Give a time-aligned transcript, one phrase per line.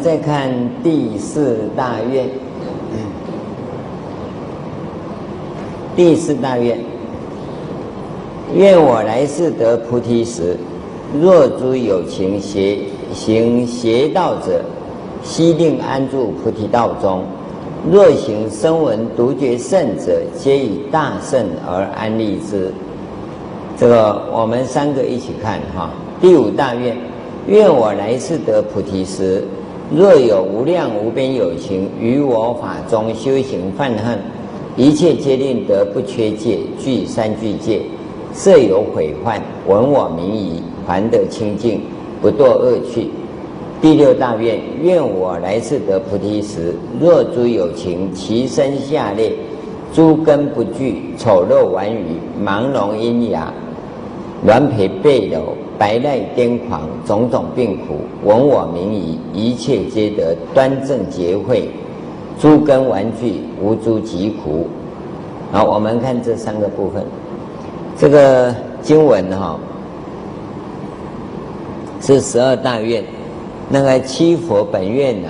[0.00, 0.50] 再看
[0.82, 2.28] 第四大愿，
[5.96, 6.78] 第四大愿，
[8.54, 10.56] 愿我来世得菩提时，
[11.20, 12.78] 若诸有情邪
[13.12, 14.62] 行邪道者，
[15.22, 17.20] 悉令安住菩提道中；
[17.90, 22.72] 若行声闻独觉圣者，皆以大圣而安立之。
[23.76, 25.90] 这个我们三个一起看哈。
[26.20, 26.96] 第五大愿，
[27.46, 29.44] 愿我来世得菩提时，
[29.92, 34.18] 若有无量无边有情于我法中修行犯恨，
[34.76, 37.82] 一切皆令得不缺戒，具三具戒，
[38.32, 41.82] 设有毁患，闻我名已，还得清净，
[42.22, 43.08] 不堕恶趣。
[43.82, 49.32] 第六大愿，愿我来世得菩提时，若诸有情，其身下劣，
[49.92, 53.52] 诸根不具，丑陋顽愚，盲聋喑哑，
[54.46, 55.40] 顽皮背僂。
[55.78, 61.68] 白赖癫狂，种种病苦，闻我名已，一切皆得端正结慧，
[62.40, 64.68] 诸根顽具，无诸疾苦。
[65.50, 67.04] 好，我们看这三个部分。
[67.96, 69.58] 这个经文哈，
[72.00, 73.04] 是十二大愿，
[73.68, 75.28] 那个七佛本愿呐，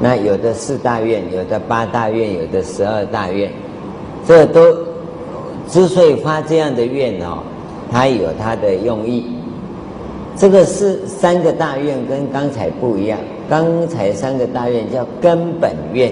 [0.00, 3.50] 那有的四大愿，有的八大愿，有的十二大愿，
[4.26, 4.60] 这都
[5.68, 7.38] 之所以发这样的愿哦。
[7.92, 9.26] 它有它的用意，
[10.34, 13.18] 这个是三个大愿跟刚才不一样。
[13.50, 16.10] 刚才三个大愿叫根本愿，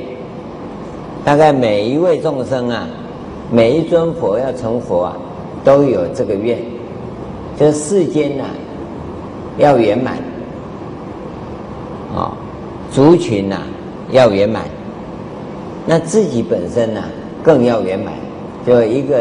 [1.24, 2.86] 大概每一位众生啊，
[3.50, 5.16] 每一尊佛要成佛啊，
[5.64, 6.58] 都有这个愿，
[7.58, 8.44] 这世间呐、
[9.56, 10.18] 要圆满，
[12.14, 12.36] 啊、
[12.90, 13.62] 族群呐、
[14.10, 14.64] 要圆满，
[15.86, 17.04] 那自己本身呐、
[17.42, 18.12] 更要圆满，
[18.66, 19.16] 就一个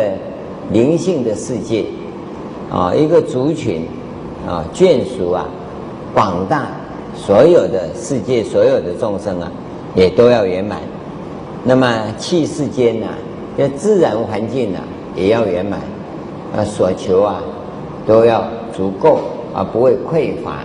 [0.73, 1.85] 灵性的世界。
[2.71, 3.87] 啊，一个族群，
[4.47, 5.45] 啊，眷属啊，
[6.13, 6.67] 广大
[7.15, 9.51] 所有的世界所有的众生啊，
[9.95, 10.79] 也都要圆满。
[11.63, 11.87] 那么
[12.17, 13.07] 气世间呐，
[13.57, 14.79] 这自然环境呐，
[15.15, 15.79] 也要圆满。
[16.55, 17.41] 啊，所求啊，
[18.07, 19.19] 都要足够
[19.53, 20.63] 啊，不会匮乏。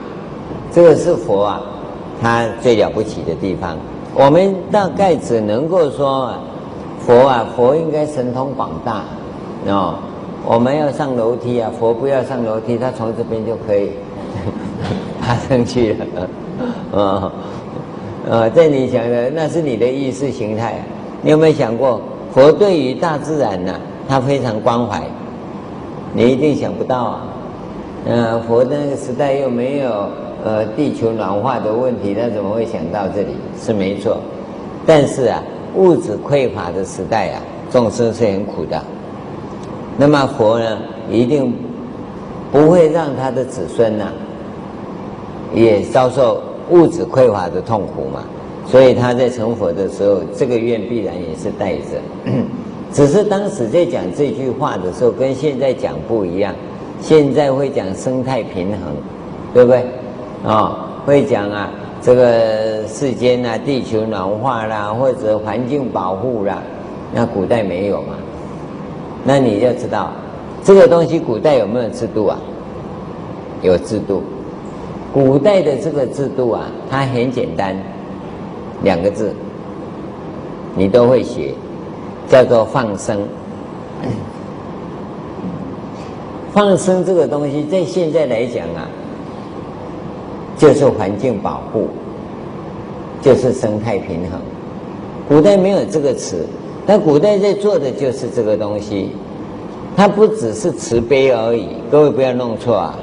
[0.70, 1.60] 这个是佛啊，
[2.20, 3.76] 他最了不起的地方。
[4.14, 6.32] 我们大概只能够说，
[7.00, 9.02] 佛啊，佛应该神通广大，
[9.72, 9.98] 啊。
[10.46, 13.92] 我们要上楼梯啊，佛不要上楼梯，他从这边就可以
[15.20, 16.06] 爬上去了。
[16.92, 17.32] 啊，
[18.30, 20.84] 啊，在你想的那是你的意识形态。
[21.22, 22.00] 你有没有想过，
[22.32, 23.74] 佛对于大自然呢、
[24.06, 25.02] 他非常关怀。
[26.12, 27.26] 你一定想不到啊。
[28.06, 30.10] 呃，佛的那个时代又没有
[30.44, 33.34] 呃地球暖化的问题，他怎么会想到这里？
[33.58, 34.18] 是没错。
[34.84, 35.42] 但是啊，
[35.74, 37.40] 物质匮乏的时代啊，
[37.70, 38.78] 众生是很苦的。
[39.96, 40.78] 那么佛呢，
[41.10, 41.52] 一定
[42.50, 44.06] 不会让他的子孙呢、
[45.54, 48.24] 也遭受物质匮乏的痛苦嘛。
[48.66, 52.00] 所以他在成佛的时候，这个愿必然也是带着。
[52.92, 56.54] 只是当时在讲这句话的时候，跟现在讲不一样。
[57.00, 58.96] 现在会讲生态平衡，
[59.52, 59.84] 对不对？
[60.46, 66.62] 啊、会讲啊，这个世间啊，地球暖化啦，或者环境保护啦，
[67.12, 68.14] 那古代没有嘛。
[69.24, 70.12] 那你要知道，
[70.62, 72.38] 这个东西古代有没有制度啊？
[73.62, 74.22] 有制度。
[75.14, 77.74] 古代的这个制度啊，它很简单，
[78.82, 79.32] 两个字，
[80.76, 81.54] 你都会写，
[82.28, 83.18] 叫做放生。
[86.52, 88.86] 放生这个东西，在现在来讲啊，
[90.58, 91.88] 就是环境保护，
[93.22, 94.38] 就是生态平衡。
[95.26, 96.44] 古代没有这个词。
[96.86, 99.08] 那古代在做的就是这个东西，
[99.96, 102.98] 它不只是慈悲而已，各位不要弄错啊，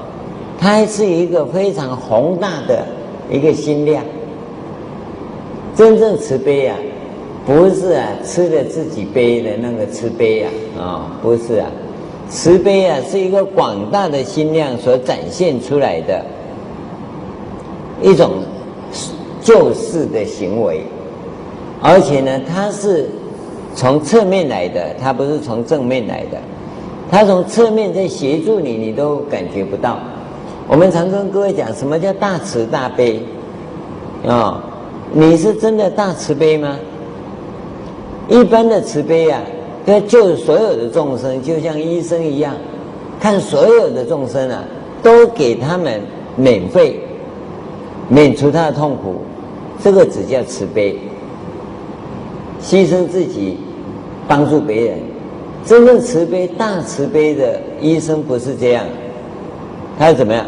[0.60, 2.86] 它还是一个非常宏大的
[3.32, 4.04] 一个心量。
[5.76, 6.78] 真正慈悲啊，
[7.44, 11.68] 不是啊吃了自己悲的那个慈悲啊，啊、不是啊，
[12.30, 16.24] 慈悲啊是一个广大的心量所展现出来的
[18.00, 18.44] 一种
[19.42, 20.84] 救世的行为，
[21.82, 23.10] 而且呢，它是。
[23.74, 26.38] 从侧面来的，他不是从正面来的，
[27.10, 29.98] 他从侧面在协助你，你都感觉不到。
[30.68, 33.22] 我们常跟各位讲，什么叫大慈大悲？
[34.26, 34.62] 啊、哦，
[35.12, 36.78] 你是真的大慈悲吗？
[38.30, 39.42] 一般的慈悲啊，
[39.86, 42.54] 要救所有的众生，就像医生一样，
[43.20, 44.64] 看所有的众生啊，
[45.02, 46.02] 都给他们
[46.36, 47.00] 免费，
[48.08, 49.22] 免除他的痛苦，
[49.84, 50.98] 这个只叫慈悲。
[52.64, 53.58] 牺牲自己，
[54.28, 55.00] 帮助别人，
[55.66, 58.86] 真正慈悲、大慈悲的医生不是这样，
[59.98, 60.46] 他是怎么样？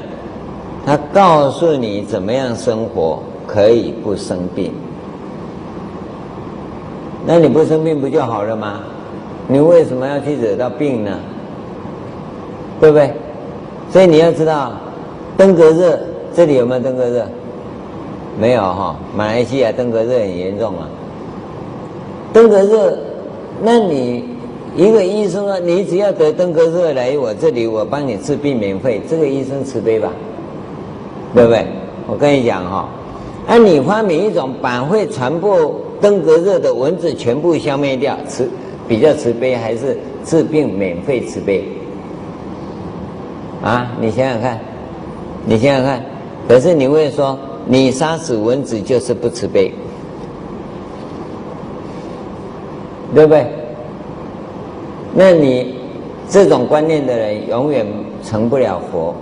[0.85, 4.71] 他告诉你怎么样生活可以不生病。
[7.25, 8.81] 那你不生病不就好了吗？
[9.47, 11.11] 你为什么要去惹到病呢？
[12.79, 13.13] 对不对？
[13.91, 14.73] 所以你要知道，
[15.37, 15.99] 登革热
[16.33, 17.25] 这里有没有登革热？
[18.39, 20.87] 没有哈，马来西亚登革热很严重啊。
[22.33, 22.97] 登革热，
[23.61, 24.25] 那你
[24.75, 30.11] 一个医生啊，你只要得登革热来我这里，我帮你治病免费，这个医生慈悲吧？
[31.35, 31.65] 对不对？
[32.07, 32.89] 我跟你讲哈，
[33.47, 38.49] 那你发明一种把会传播登革热的蚊子全部消灭掉，慈
[38.87, 41.63] 比较慈悲，还是治病免费慈悲？
[43.61, 44.59] 啊，你想想看，
[45.45, 46.03] 你想想看，
[46.47, 47.37] 可是你会说，
[47.67, 49.71] 你杀死蚊子就是不慈悲，
[53.13, 53.45] 对不对？
[55.15, 55.75] 那你
[56.27, 57.85] 这种观念的人永远
[58.23, 59.13] 成不了佛，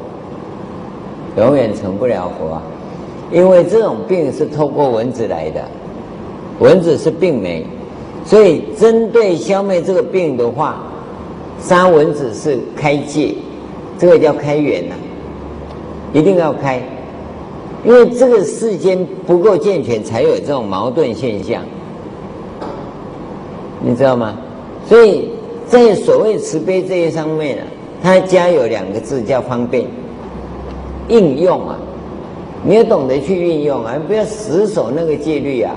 [1.38, 2.64] 永远成不了佛啊！
[3.32, 5.62] 因为这种病是透过蚊子来的，
[6.60, 7.66] 蚊子是病媒，
[8.26, 10.84] 所以针对消灭这个病的话，
[11.60, 13.36] 杀蚊子是开戒。
[13.98, 14.96] 这个叫开源呐、
[16.12, 16.82] 一定要开，
[17.86, 21.62] 因为这个世间不够健全，才有这种矛盾现象，
[23.84, 24.38] 你知道吗？
[24.88, 25.30] 所以
[25.68, 27.64] 在所谓慈悲这一上面啊，
[28.04, 29.86] 它加有两个字叫方便，
[31.08, 31.78] 应用啊，
[32.64, 35.74] 你要懂得去运用啊，不要死守那个戒律啊，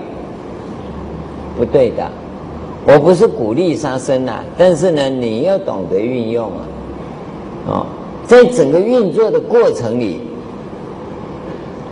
[1.57, 2.07] 不对的。
[2.87, 6.61] 我不是鼓励杀生啊，但是呢，你要懂得运用啊，
[7.67, 7.87] 哦。
[8.27, 10.21] 在整个运作的过程里，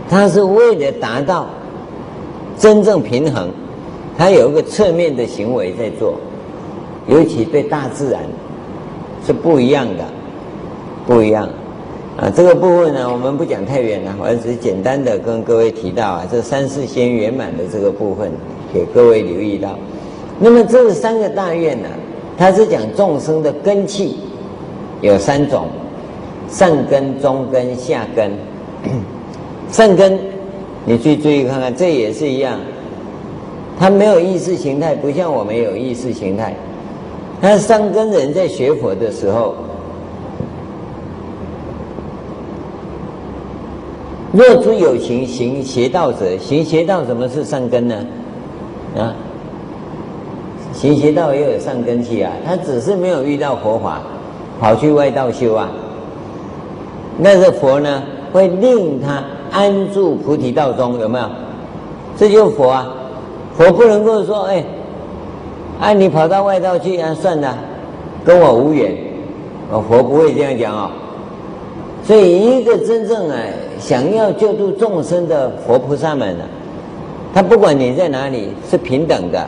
[0.09, 1.45] 它是为了达到
[2.57, 3.49] 真正平衡，
[4.17, 6.15] 它有一个侧面的行为在做，
[7.07, 8.21] 尤其对大自然
[9.25, 10.03] 是不一样的，
[11.05, 11.49] 不一样
[12.17, 12.29] 啊。
[12.29, 18.31] 这个部分呢，我们不讲太远了，我只是简单的跟各位提到啊，这三世仙圆满的这个部分，
[18.73, 19.77] 给各位留意到。
[20.39, 21.87] 那么这三个大愿呢，
[22.37, 24.19] 它是讲众生的根器
[25.01, 25.67] 有三种。
[26.49, 28.29] 上根、中根、下根。
[29.71, 30.19] 上根，
[30.85, 32.59] 你去注意看看，这也是一样。
[33.79, 36.55] 他没有意识形态，不像我们有意识形态。
[37.41, 39.55] 他上根人在学佛的时候，
[44.31, 47.95] 若诸有情行邪道者，行邪道什么是上根呢？
[48.97, 49.13] 啊，
[50.71, 54.01] 行邪道也有上根器啊，他只是没有遇到佛法，
[54.59, 55.69] 跑去外道修啊。
[57.17, 61.25] 那个佛呢，会令他安住菩提道中，有没有？
[62.17, 62.87] 这就是佛啊！
[63.57, 64.63] 佛不能够说，哎，
[65.79, 67.57] 哎，你跑到外道去啊，算了，
[68.25, 68.91] 跟我无缘。
[69.71, 70.89] 哦，佛不会这样讲哦。
[72.03, 73.37] 所以，一个真正啊，
[73.79, 76.43] 想要救度众生的佛菩萨们呢，
[77.33, 79.45] 他不管你在哪里，是平等的。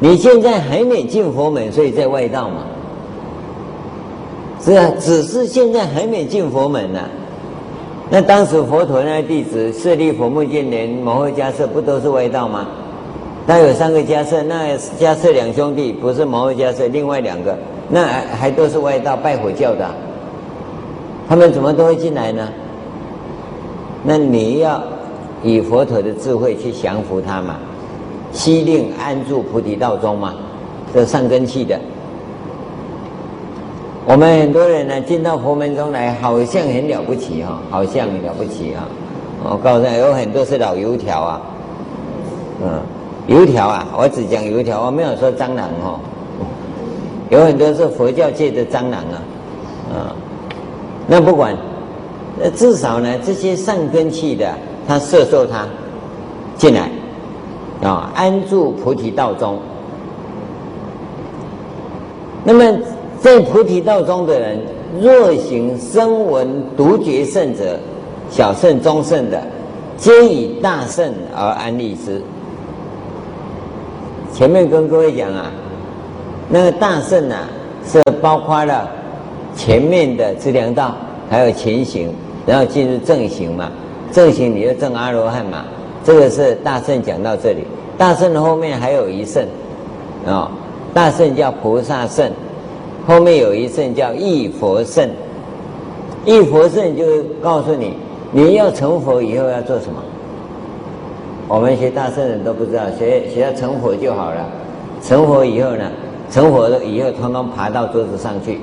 [0.00, 2.64] 你现在还没进佛门，所以在外道嘛。
[4.60, 7.00] 是啊，只是现在还没进佛门呢、
[8.10, 12.66] 那当时佛陀那弟子舍利弗、目犍连、摩诃迦叶不都是外道吗？
[13.46, 17.56] 他有三个迦叶，那迦叶两兄弟不是摩诃迦叶，另外两个
[17.88, 19.88] 那还还都是外道拜火教的，
[21.28, 22.48] 他们怎么都会进来呢？
[24.04, 24.82] 那你要
[25.42, 27.56] 以佛陀的智慧去降服他嘛，
[28.32, 30.34] 悉令安住菩提道中嘛，
[30.94, 31.78] 这上根器的。
[34.04, 38.82] 我们很多人呢，进到佛门中来，好像很了不起哈，好像很了不起啊。
[39.44, 41.40] 我告诉你，有很多是老油条啊，
[42.64, 42.82] 嗯，
[43.26, 46.00] 油条啊，我只讲油条，我没有说蟑螂哦。
[47.30, 49.16] 有很多是佛教界的蟑螂啊，
[49.92, 50.14] 啊，
[51.06, 51.56] 那不管，
[52.40, 54.52] 那至少呢，这些上根器的，
[54.86, 55.66] 他摄受他
[56.56, 56.90] 进来，
[57.82, 59.58] 啊，安住菩提道中。
[62.44, 62.78] 那么。
[63.20, 64.58] 在菩提道中的人，
[65.00, 67.78] 若行声闻独觉圣者，
[68.28, 69.40] 小圣、中圣的，
[69.96, 72.20] 皆以大圣而安立之。
[74.42, 75.52] 前面跟各位讲啊，
[76.48, 77.48] 那个大圣啊，
[77.86, 78.90] 是包括了
[79.54, 80.96] 前面的资粮道，
[81.30, 82.12] 还有前行，
[82.44, 83.70] 然后进入正行嘛。
[84.10, 85.64] 正行你就证阿罗汉嘛。
[86.02, 87.62] 这个是大圣讲到这里，
[87.96, 89.46] 大圣的后面还有一圣
[90.26, 90.50] 啊，
[90.92, 92.28] 大圣叫菩萨圣。
[93.06, 95.08] 后面有一圣叫一佛圣，
[96.24, 97.04] 一佛圣就
[97.40, 97.92] 告诉你，
[98.32, 100.02] 你要成佛以后要做什么。
[101.52, 104.48] 我们学大圣人都不知道，学学要成佛就好了。
[105.02, 105.84] 成佛以后呢，
[106.30, 108.58] 成佛了以后，通通爬到桌子上去，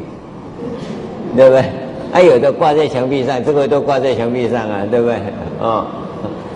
[1.35, 1.63] 对不对？
[2.11, 5.17] 还、啊、有的挂在墙壁上，这个都挂在墙壁上啊，对不对？
[5.61, 5.85] 啊、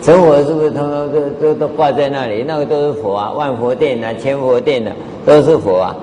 [0.01, 2.43] 成佛是不是通通都都都挂在那里？
[2.47, 4.91] 那个都是佛啊，万佛殿啊，千佛殿啊，
[5.27, 5.95] 都是佛啊。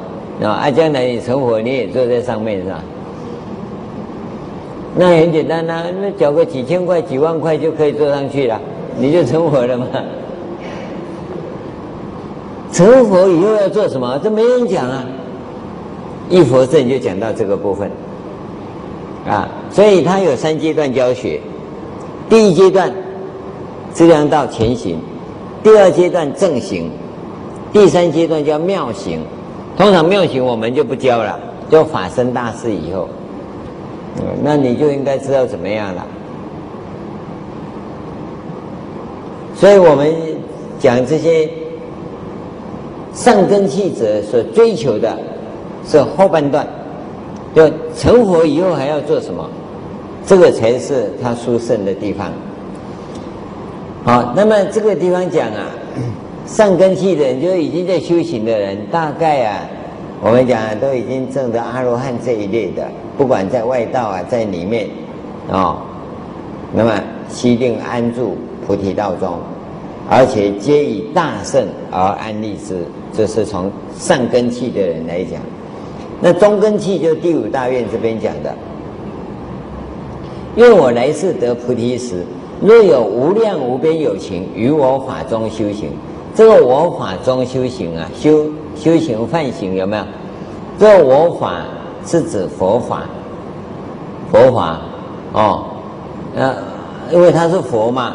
[0.45, 2.81] 啊，将来你成佛，你也坐在上面是吧？
[4.95, 8.61] 那很简单呐、啊，那缴个几千块、几万块就可以坐上去了，
[8.97, 9.87] 你就成佛了嘛。
[12.73, 14.19] 成佛以后要做什么？
[14.23, 15.05] 这没人讲啊。
[16.29, 17.91] 一佛圣就讲到这个部分，
[19.29, 21.41] 啊，所以他有三阶段教学。
[22.29, 22.93] 第一阶段。
[23.93, 25.01] 资粮道前行，
[25.65, 26.89] 第二阶段正行，
[27.73, 29.21] 第三阶段叫妙行。
[29.77, 31.37] 通常妙行我们就不教了，
[31.69, 33.09] 就法身大士以后，
[34.19, 36.07] 嗯，那你就应该知道怎么样了。
[39.57, 40.15] 所以我们
[40.79, 41.51] 讲这些
[43.13, 45.17] 上根器者所追求的，
[45.87, 46.67] 是后半段，
[47.55, 49.49] 就成佛以后还要做什么？
[50.27, 52.31] 这个才是他殊胜的地方。
[54.05, 55.67] 好，那么这个地方讲啊，
[56.47, 59.61] 上根器的人，就已经在修行的人，大概啊，
[60.23, 62.87] 我们讲啊，都已经证得阿罗汉这一类的，
[63.19, 64.89] 不管在外道啊，在里面，
[65.51, 65.79] 哦，
[66.73, 66.93] 那么
[67.29, 68.37] 悉定安住
[68.67, 69.39] 菩提道中，
[70.09, 75.41] 而且皆以大圣而安立之，这是从上根器的人来讲。
[76.21, 78.55] 那中根器就第五大愿这边讲的，
[80.57, 82.25] 愿我来世得菩提时。
[82.61, 85.91] 若有无量无边有情于我法中修行，
[86.35, 90.05] 这个我法中修行啊，修修行梵行有没有？
[90.79, 91.63] 这个我法
[92.05, 93.05] 是指佛法，
[94.31, 94.79] 佛法
[95.33, 95.65] 哦，
[96.37, 96.55] 呃，
[97.11, 98.15] 因为他是佛嘛，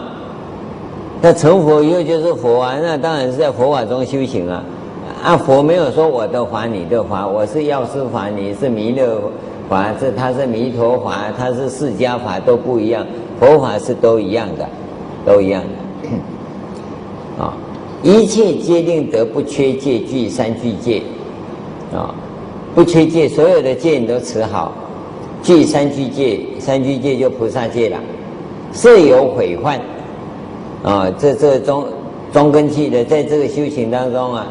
[1.24, 4.64] 那成佛以后就是佛啊，那当然是在佛法中修行啊。
[5.26, 9.20] 啊，佛没有说我的法你的法，我是药师法，你是弥勒
[9.68, 13.04] 法，这他是弥陀法，他是释迦法，都不一样。
[13.40, 14.70] 佛法是都一样的，
[15.26, 15.64] 都一样
[17.38, 17.58] 的，啊，
[18.04, 21.02] 一切皆令得不缺戒，具三具戒，
[21.92, 22.14] 啊，
[22.76, 24.74] 不缺戒，所有的戒你都持好，
[25.42, 27.98] 具三具戒，三具戒就菩萨戒了，
[28.72, 29.82] 色有毁患，
[30.84, 31.84] 啊，这这中
[32.32, 34.46] 中根器的，在这个修行当中啊，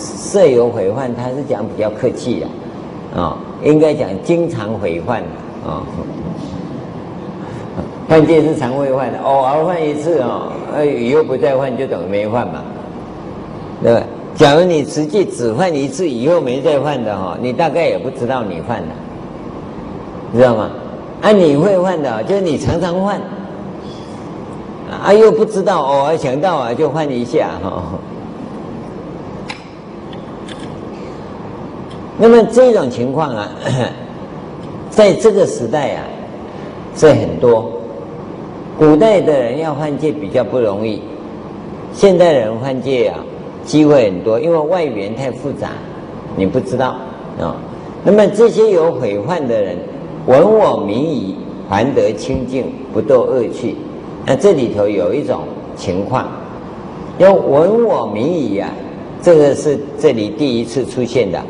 [0.00, 5.20] 设有毁患，他是讲比较客气的，啊，应该讲经常毁患，
[5.66, 5.84] 啊。
[8.08, 12.60] 犯戒是常会犯的，偶尔犯一次哦，呃，以后不再犯就等于没犯嘛，
[13.84, 14.02] 对吧？
[14.34, 18.88] 假如你实际只犯一次，以后没再犯的哈，你大概也不知道你犯了，
[20.34, 20.70] 知道吗？
[21.22, 23.20] 啊，你会犯的，就是你常常犯，
[24.90, 27.80] 啊，又不知道，偶尔想到啊就犯一下哈。
[32.22, 33.48] 那么这种情况啊，
[34.90, 36.04] 在这个时代啊，
[36.94, 37.72] 是很多。
[38.78, 41.00] 古代的人要换戒比较不容易，
[41.94, 43.24] 现代人换戒啊，
[43.64, 45.70] 机会很多，因为外缘太复杂，
[46.36, 46.94] 你不知道
[47.40, 47.56] 啊、
[48.04, 49.78] 那么这些有悔患的人，
[50.26, 51.36] 闻我名矣，
[51.70, 53.76] 还得清净，不堕恶趣。
[54.26, 55.40] 那这里头有一种
[55.74, 56.28] 情况，
[57.16, 58.70] 要闻我名矣啊，
[59.22, 61.42] 这个是这里第一次出现的。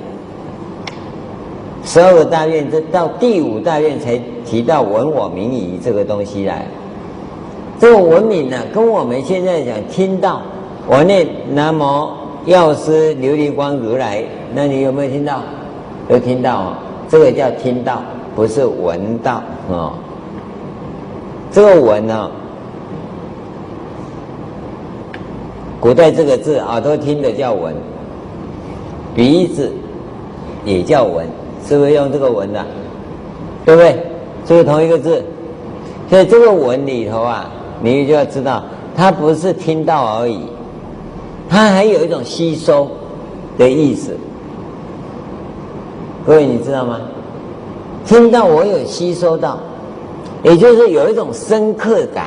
[1.84, 6.66] 十二个大愿，这到第五大愿才提到闻我名已这个东西来。
[7.78, 10.42] 这个文明呢，跟我们现在讲听到
[10.86, 12.10] 我念南无
[12.44, 14.22] 药师琉璃光如来，
[14.54, 15.40] 那你有没有听到？
[16.08, 16.74] 有听到哦，
[17.08, 18.02] 这个叫听到，
[18.34, 19.92] 不是闻到哦。
[21.50, 22.30] 这个闻呢，
[25.80, 27.74] 古代这个字耳朵听的叫闻，
[29.14, 29.72] 鼻子
[30.64, 31.26] 也叫闻，
[31.66, 32.64] 是不是用这个闻的？
[33.64, 33.92] 对不对？
[34.46, 35.24] 是不是同一个字？
[36.08, 37.50] 所以这个闻里头啊。
[37.82, 38.62] 你就要知道，
[38.94, 40.38] 它不是听到而已，
[41.48, 42.90] 它还有一种吸收
[43.56, 44.14] 的意思。
[46.26, 47.00] 各位，你知道吗？
[48.04, 49.58] 听到我有吸收到，
[50.42, 52.26] 也就是有一种深刻感。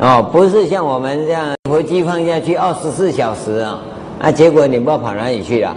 [0.00, 3.80] 哦，不是像我们这样佛机放下去二十四小时啊，
[4.20, 5.74] 啊，结果你不知道跑哪里去了。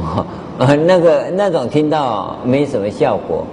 [0.00, 0.24] 哦，
[0.66, 3.44] 那个那种听到没什么效果，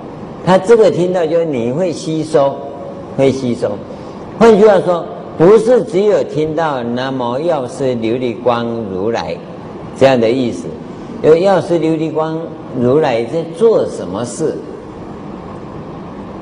[0.46, 2.56] 他这个听到就是你会吸收。
[3.18, 3.72] 会吸收，
[4.38, 5.04] 换句话说，
[5.38, 9.36] 不是只有听到南无药师琉璃光如来
[9.98, 10.68] 这样的意思。
[11.22, 12.40] 有药师琉璃光
[12.80, 14.56] 如来在做什么事？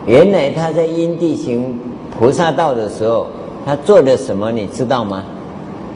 [0.05, 1.79] 原来他在因地行
[2.15, 3.25] 菩萨道的时候，
[3.65, 4.51] 他做了什么？
[4.51, 5.23] 你知道吗？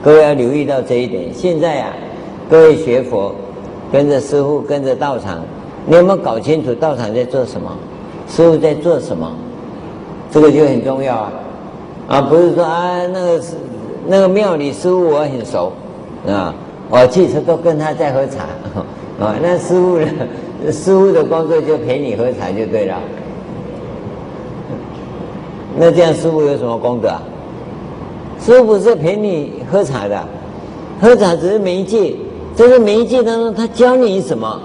[0.03, 1.31] 各位要留意到这一点。
[1.31, 1.93] 现在啊，
[2.49, 3.35] 各位学佛，
[3.91, 5.39] 跟着师父，跟着道场，
[5.85, 7.71] 你有没有搞清楚道场在做什么？
[8.27, 9.29] 师父在做什么？
[10.31, 11.31] 这个就很重要啊！
[12.07, 13.55] 啊，不是说啊那个是
[14.07, 15.73] 那个庙里师傅我很熟
[16.25, 16.55] 啊，
[16.89, 18.43] 我其实都跟他在喝茶
[19.19, 20.07] 啊，那师傅呢，
[20.71, 22.97] 师傅的工作就陪你喝茶就对了。
[25.77, 27.21] 那这样师傅有什么功德啊？
[28.39, 30.23] 师傅是陪你喝茶的，
[31.01, 32.15] 喝茶只是媒介，
[32.55, 34.59] 这个媒介当中他教你什么？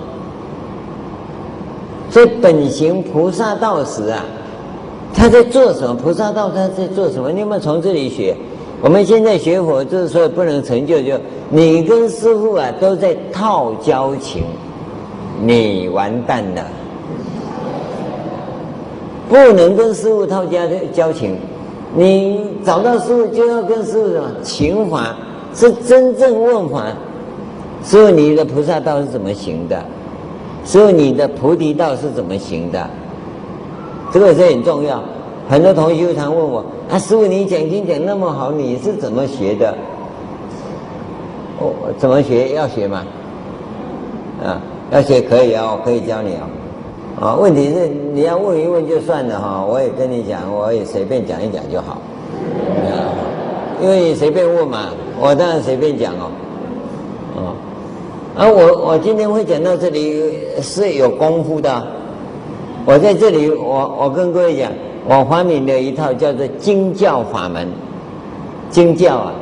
[2.10, 4.24] 所以本行菩萨道时啊，
[5.14, 5.94] 他在做什么？
[5.94, 7.30] 菩萨道他在做什么？
[7.32, 8.34] 你有没有从这里学？
[8.82, 11.14] 我们现在学佛就是说不能成就，就
[11.50, 14.44] 你跟师傅啊都在套交情，
[15.42, 16.62] 你完蛋了。
[19.28, 20.60] 不能跟师傅套交
[20.92, 21.36] 交情，
[21.94, 25.16] 你找到师傅就要跟师傅什么情法，
[25.54, 26.84] 是真正问法。
[27.86, 29.80] 师父，你的菩萨道是怎么行的？
[30.64, 32.84] 师父，你的菩提道是怎么行的？
[34.12, 35.00] 这个是很重要。
[35.48, 39.72] 很多同学常问我：啊，师傅，你讲经讲那么好，你是怎么学的？
[41.60, 42.54] 我、哦、怎么学？
[42.54, 43.04] 要学吗？
[44.44, 46.48] 啊，要学可以啊，我可以教你啊。
[47.20, 51.98] 啊，问题是你要问一问就算了哈，我也跟你讲，我也随便讲一讲就好，
[53.80, 54.88] 因为你随便问嘛，
[55.20, 56.28] 我当然随便讲哦，
[58.38, 61.86] 而我我今天会讲到这里是有功夫的，
[62.84, 64.70] 我在这里我我跟各位讲，
[65.08, 67.66] 我发明了一套叫做经教法门，
[68.68, 69.32] 经教啊，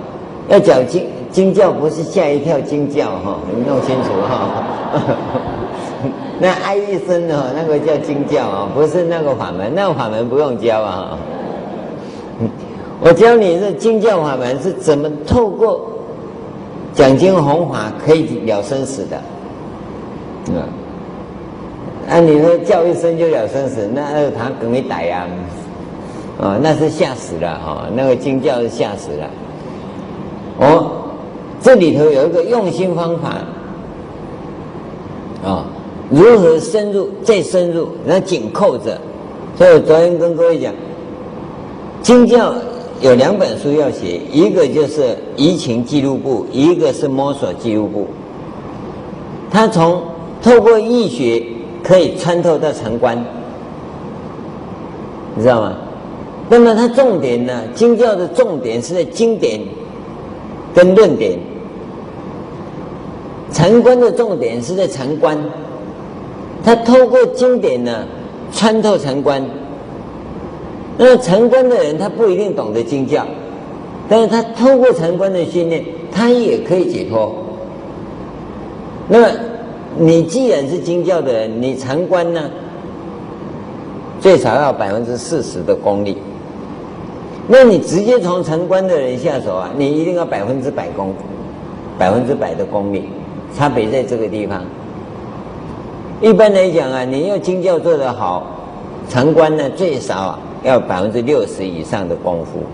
[0.49, 4.63] 要讲经经教不是吓一跳经教哈，你弄清楚哈。
[6.39, 11.19] 那哀一声哦那个叫经教啊，不是那个法门，那个法门不用教啊。
[13.03, 15.81] 我教你这经教法门是怎么透过
[16.95, 19.17] 讲经弘法可以了生死的，
[20.57, 20.63] 啊，
[22.09, 25.27] 按你说叫一声就了生死，那那他更没打呀，
[26.41, 29.31] 啊，那是吓死了哈，那个惊叫是吓死了。
[30.59, 30.91] 哦，
[31.61, 33.29] 这里头有一个用心方法，
[35.45, 35.67] 啊。
[36.11, 37.09] 如何深入？
[37.25, 39.01] 再深入，然后紧扣着。
[39.57, 40.73] 所以我昨天跟各位讲，
[42.03, 42.55] 经教
[43.05, 45.03] 有两本书要写，一个就是
[45.37, 48.01] 《移情记录部》，一个是《摸索记录部》。
[49.51, 50.01] 他从
[50.43, 51.45] 透过易学
[51.83, 53.23] 可以穿透到禅观，
[55.37, 55.77] 你知道吗？
[56.49, 57.53] 那么它重点呢？
[57.75, 59.61] 经教的重点是在经典
[60.75, 61.39] 跟论点，
[63.53, 65.39] 禅观的重点是在禅观。
[66.65, 68.07] 他透过经典呢，
[68.51, 69.45] 穿透禅观。
[70.97, 73.27] 那么禅观的人，他不一定懂得经教，
[74.09, 77.35] 但是他透过禅观的训练，他也可以解脱。
[79.09, 79.29] 那么
[79.99, 82.49] 你既然是经教的人，你禅观呢，
[84.21, 86.17] 最少要百分之四十的功力。
[87.47, 91.13] 那你直接从禅观的人下手啊，你一定要百分之百功，
[91.99, 93.09] 百分之百的功力，
[93.55, 94.63] 差别在这个地方。
[96.23, 98.47] 一般来讲啊，你要经教做得好，
[99.09, 102.65] 禅观呢最少啊要百分之六十以上的功夫。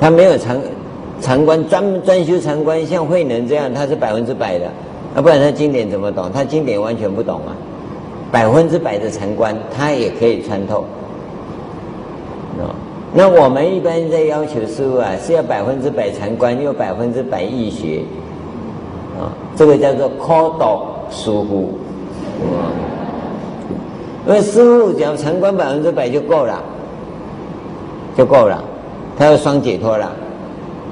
[0.00, 0.60] 他没有禅
[1.20, 4.66] 禅观专专修禅观，像慧能这样，他是百分之百的，
[5.14, 6.28] 啊，不然他经典怎么懂？
[6.32, 7.54] 他经典完全不懂啊，
[8.32, 10.84] 百分之百的禅观他也可以穿透。
[13.14, 18.00] 那我们一般在要求师傅啊，是要百分之百禅观，又百分之百易学，
[19.20, 20.86] 啊，这个叫做科斗。
[21.10, 21.74] 师父，
[24.24, 26.62] 因为师父讲禅观百分之百就够了，
[28.16, 28.62] 就够了，
[29.18, 30.12] 他要双解脱了，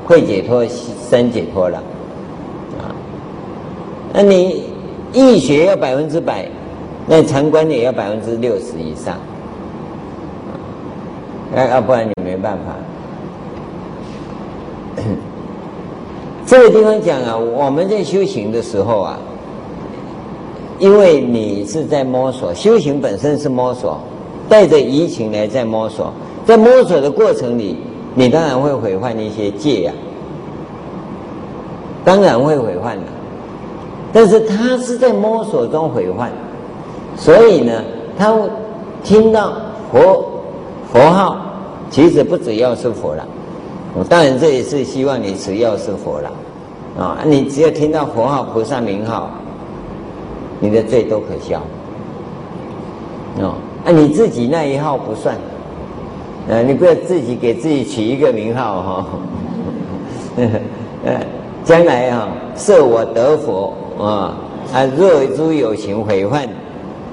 [0.04, 1.78] 会解脱，三解脱了，
[2.80, 2.90] 啊，
[4.12, 4.64] 那你
[5.12, 6.48] 易学要百分之百，
[7.06, 9.16] 那禅观也要百分之六十以上，
[11.56, 12.74] 要要不然你没办法。
[16.44, 19.16] 这个地方讲啊，我们在修行的时候啊。
[20.80, 24.00] 因为你是在摸索，修行本身是摸索，
[24.48, 26.10] 带着移情来在摸索，
[26.46, 27.76] 在摸索的过程里，
[28.14, 30.00] 你当然会毁坏一些戒呀、啊，
[32.02, 33.02] 当然会毁坏的，
[34.10, 36.30] 但是他是在摸索中毁坏，
[37.14, 37.82] 所以呢，
[38.18, 38.34] 他
[39.04, 39.52] 听到
[39.92, 40.24] 佛
[40.90, 41.36] 佛号，
[41.90, 43.28] 其实不只要是佛了，
[43.94, 46.32] 我当然这也是希望你只要是佛了，
[46.98, 49.30] 啊，你只要听到佛号、菩萨名号。
[50.60, 51.60] 你的罪都可消，
[53.40, 55.34] 哦，啊，你自己那一号不算，
[56.48, 59.06] 呃，你不要自己给自己取一个名号哈，
[61.06, 61.20] 呃，
[61.64, 64.36] 将来哈，设我得佛啊，
[64.74, 66.44] 啊，若诸有情毁患，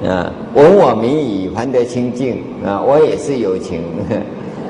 [0.06, 3.82] 啊，闻我名已，还得清净啊，我也是有情，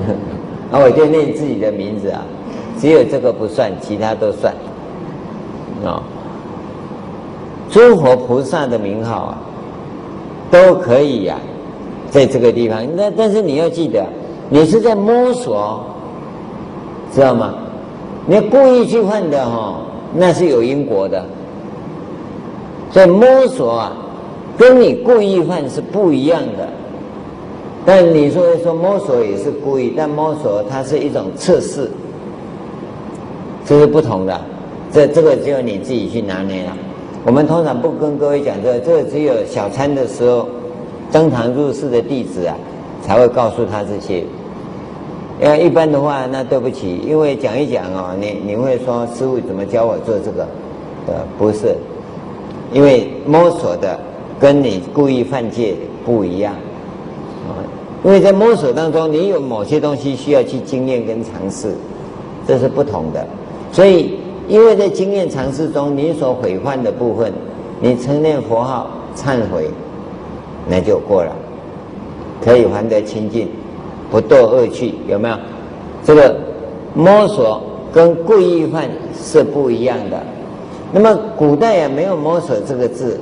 [0.70, 2.22] 啊，我就念自己的名字啊，
[2.78, 4.54] 只有这个不算，其他都算。
[5.84, 6.02] 啊，
[7.70, 9.38] 诸佛菩萨的名号啊，
[10.50, 12.82] 都可以呀、啊，在这个地方。
[12.96, 14.06] 那但是你要记得，
[14.48, 15.84] 你是在摸索，
[17.12, 17.54] 知道吗？
[18.26, 19.80] 你故意去换的哈、哦，
[20.14, 21.24] 那是有因果的。
[22.90, 23.92] 所以摸索啊，
[24.56, 26.68] 跟你故意换是不一样的。
[27.84, 31.90] 但你说说摸索也是故意，但摸索它是一种测试，
[33.64, 34.40] 这是不同的。
[34.90, 36.72] 这这个只有你自己去拿捏了。
[37.28, 40.48] 我们通常不跟各位讲这个，这只有小参的时候，
[41.12, 42.56] 登堂入室的弟子啊，
[43.02, 44.24] 才会告诉他这些。
[45.38, 50.48] 因为一般的话，那对不起，因为讲一讲哦，你你会说师傅怎么教我做这个？
[51.06, 51.76] 呃，不是，
[52.72, 54.00] 因为摸索的
[54.40, 56.54] 跟你故意犯戒不一样
[57.46, 57.60] 啊。
[58.04, 61.74] 因为在摸索当中，你有某些东西需要去经验跟尝试，
[62.46, 63.22] 这是不同的，
[63.70, 64.18] 所以。
[64.48, 67.30] 因为在经验尝试中，你所毁犯的部分，
[67.80, 69.70] 你称念佛号忏悔，
[70.66, 71.30] 那就过了，
[72.42, 73.46] 可以还得清净，
[74.10, 75.36] 不堕恶趣，有没有？
[76.02, 76.34] 这个
[76.94, 77.60] 摸索
[77.92, 80.18] 跟故意犯是不一样的。
[80.90, 83.20] 那么古代也没有摸索这个字，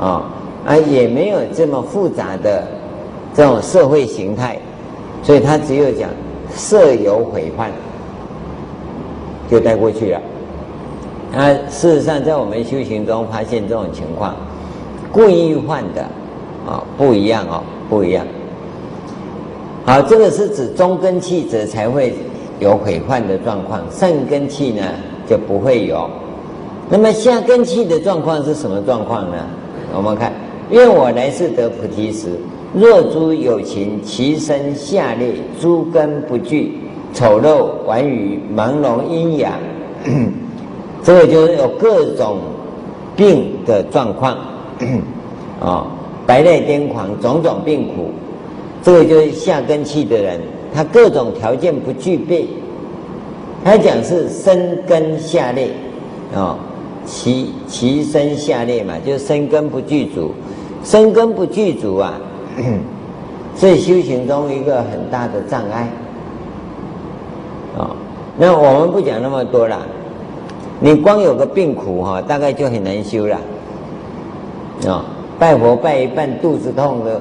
[0.00, 0.24] 啊
[0.66, 2.66] 啊，也没有这么复杂的
[3.32, 4.58] 这种社会形态，
[5.22, 6.10] 所以他只有讲
[6.52, 7.70] 色有毁犯。
[9.50, 10.20] 就带过去了。
[11.32, 14.36] 那事实上，在我们修行中发现这种情况，
[15.10, 16.02] 故意犯的
[16.66, 18.24] 啊不一样哦，不一样。
[19.84, 22.14] 好，这个是指中根气者才会
[22.60, 24.82] 有毁患的状况，上根气呢
[25.28, 26.08] 就不会有。
[26.88, 29.36] 那么下根气的状况是什么状况呢？
[29.94, 30.32] 我们看，
[30.70, 32.28] 愿我来世得菩提时，
[32.72, 36.78] 若诸有情，其身下劣，诸根不具。
[37.14, 39.52] 丑陋顽愚盲聋阴阳，
[41.04, 42.38] 这个就是有各种
[43.16, 44.36] 病的状况，啊、
[45.62, 45.86] 哦，
[46.26, 48.10] 白内癫狂，种种病苦，
[48.82, 50.40] 这个就是下根器的人，
[50.74, 52.48] 他各种条件不具备。
[53.62, 55.68] 他讲是身根下劣，
[56.34, 56.58] 啊、哦，
[57.06, 60.32] 其其身下劣嘛，就是身根不具足，
[60.82, 62.20] 身根不具足啊，
[63.56, 65.88] 是修行中一个很大的障碍。
[67.76, 67.90] 啊、哦，
[68.36, 69.78] 那我们不讲那么多了。
[70.80, 73.36] 你光有个病苦哈，大概就很难修了。
[73.36, 75.04] 啊、哦，
[75.38, 77.20] 拜佛拜一半肚子痛的，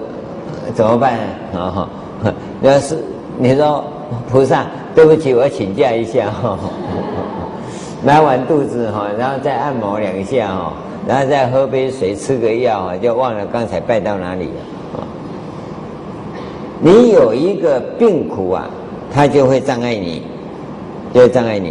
[0.74, 1.20] 怎么办
[1.54, 1.60] 啊？
[1.60, 1.90] 啊、
[2.24, 2.98] 哦， 要是
[3.38, 3.84] 你说
[4.30, 6.58] 菩萨，对不起，我请假一下哈。
[8.06, 10.74] 拉完肚子哈，然后再按摩两下哈，
[11.08, 15.08] 然后再喝杯水，吃个药，就忘了刚才拜到哪里了。
[16.80, 18.70] 你有一个病苦啊，
[19.14, 20.24] 它就会障碍你。
[21.14, 21.70] 就会障碍你，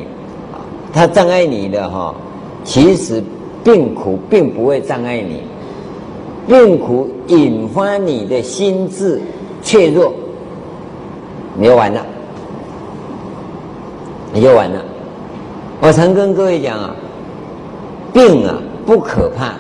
[0.53, 0.61] 啊
[0.93, 2.15] 他障碍你的哈，
[2.65, 3.23] 其实
[3.65, 5.43] 病苦并不会障碍你，
[6.47, 9.21] 病苦引发你的心智
[9.63, 10.13] 怯弱，
[11.57, 12.05] 你就完了，
[14.33, 14.81] 你就完了。
[15.81, 16.95] 我常跟各位讲啊，
[18.13, 18.55] 病啊
[18.87, 19.55] 不可怕，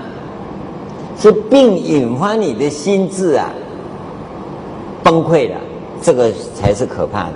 [1.18, 3.50] 是病引发你的心智啊
[5.02, 5.56] 崩溃了，
[6.00, 7.34] 这个才是可怕的。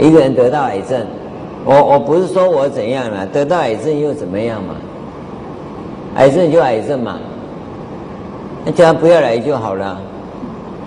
[0.00, 1.06] 一个人得到癌症，
[1.66, 4.74] 我我不是说我怎样了，得到癌症又怎么样嘛？
[6.16, 7.18] 癌症就癌症嘛，
[8.64, 10.00] 那叫他不要来就好了，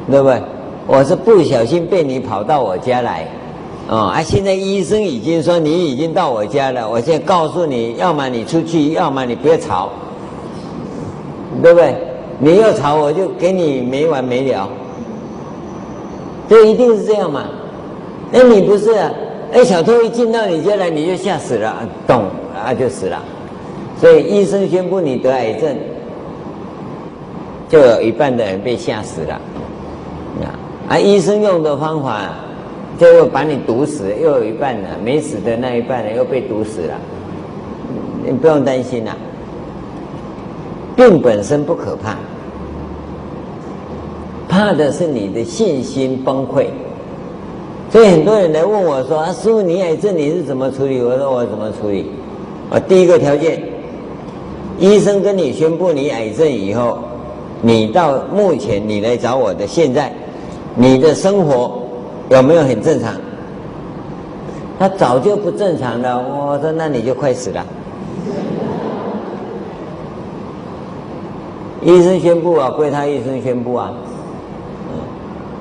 [0.10, 0.42] 对不对？
[0.88, 3.28] 我是不小心被你跑到我家来，
[3.88, 4.22] 哦啊！
[4.22, 9.90] 现在医生已经说你已经到我家了，我现在告诉你，要么你出去，要么你不要吵，
[11.62, 11.96] 对不对？
[12.40, 14.68] 你要吵，我就给你没完没了，
[16.50, 17.44] 这一定是这样嘛？
[18.34, 19.12] 哎，你不是啊？
[19.54, 22.24] 哎，小偷一进到你家来，你就吓死了，咚
[22.56, 23.22] 啊就死了。
[24.00, 25.78] 所以医生宣布你得癌症，
[27.70, 29.40] 就有一半的人被吓死了。
[30.90, 32.34] 啊，医生用的方法，
[32.98, 36.96] 就又把你毒死，又有一半的没死的那一半人又被毒死了。
[38.26, 39.16] 你不用担心啊，
[40.96, 42.18] 病本身不可怕，
[44.50, 46.66] 怕的是你的信心崩溃。
[47.94, 52.10] 所以很多人来问我说：“啊，师傅，你癌症你是怎么处理？”我说：“我怎么处理？
[52.72, 53.62] 啊，第一个条件，
[54.80, 56.98] 医生跟你宣布你癌症以后，
[57.62, 60.12] 你到目前你来找我的现在，
[60.76, 61.84] 你的生活
[62.30, 63.14] 有没有很正常？
[64.80, 66.18] 他早就不正常了。
[66.18, 67.64] 我说：“那你就快死了。”
[71.86, 73.94] 医生宣布啊，归他医生宣布啊，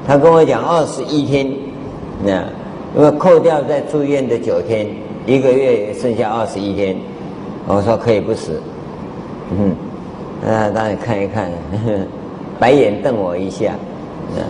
[0.06, 1.54] 他跟我讲二十一天，
[2.24, 2.42] 那
[2.96, 4.86] 因为扣掉在住院的九天，
[5.26, 6.96] 一个月剩下二十一天。
[7.66, 8.60] 我说可以不死，
[9.56, 9.74] 嗯，
[10.44, 11.48] 那当然看一看，
[12.58, 13.72] 白眼瞪我一下，
[14.36, 14.42] 嗯，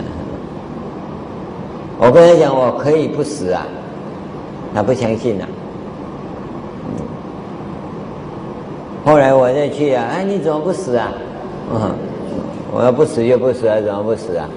[1.99, 3.67] 我跟他讲我可以不死啊，
[4.73, 5.47] 他不相信啊。
[9.05, 11.11] 后来我再去啊，哎，你怎么不死啊？
[11.71, 11.91] 嗯，
[12.71, 14.49] 我要不死就不死啊，怎么不死啊？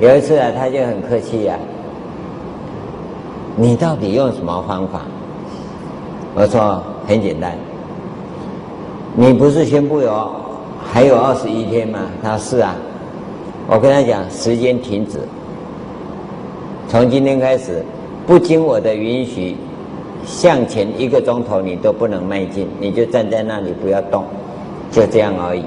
[0.00, 1.56] 有一次啊，他就很客气呀，
[3.58, 5.02] 你到底用什么方法？
[6.34, 6.82] 我说。
[7.08, 7.56] 很简单，
[9.14, 10.30] 你不是宣布有
[10.92, 12.00] 还有二十一天吗？
[12.22, 12.76] 他说是啊，
[13.66, 15.20] 我跟他讲时间停止，
[16.86, 17.82] 从今天开始，
[18.26, 19.56] 不经我的允许，
[20.26, 24.22] 向前一个钟头你都不能迈进，你就站在那里不要动，
[24.90, 25.64] 就这样而已。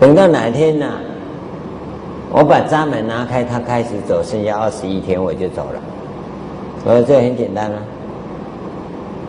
[0.00, 0.90] 等到哪天呢、
[2.30, 5.80] 我把闸门拿开，他开始走，剩下二十一天我就走了。
[6.84, 7.78] 我说这很简单啊，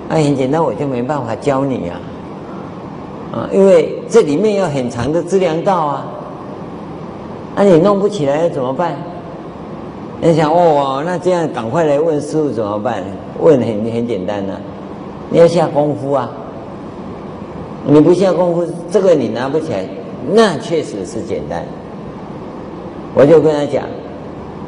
[0.09, 1.99] 那很简单，我就没办法教你啊，
[3.33, 6.05] 啊，因为这里面有很长的资粮道啊，
[7.55, 8.95] 那你弄不起来怎么办？
[10.21, 13.01] 你想哦，那这样赶快来问师傅怎么办？
[13.39, 14.53] 问很很简单呐，
[15.29, 16.29] 你要下功夫啊，
[17.85, 19.85] 你不下功夫，这个你拿不起来，
[20.33, 21.63] 那确实是简单。
[23.13, 23.83] 我就跟他讲，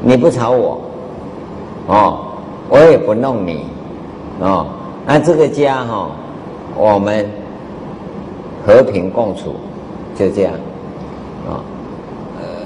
[0.02, 0.82] 你不吵我，
[1.88, 2.20] 哦。
[2.74, 3.66] 我也不弄你，
[4.40, 4.66] 哦，
[5.06, 6.12] 那这个家哈、哦，
[6.78, 7.30] 我们
[8.66, 9.56] 和平共处，
[10.16, 10.54] 就这样，
[11.50, 11.60] 啊、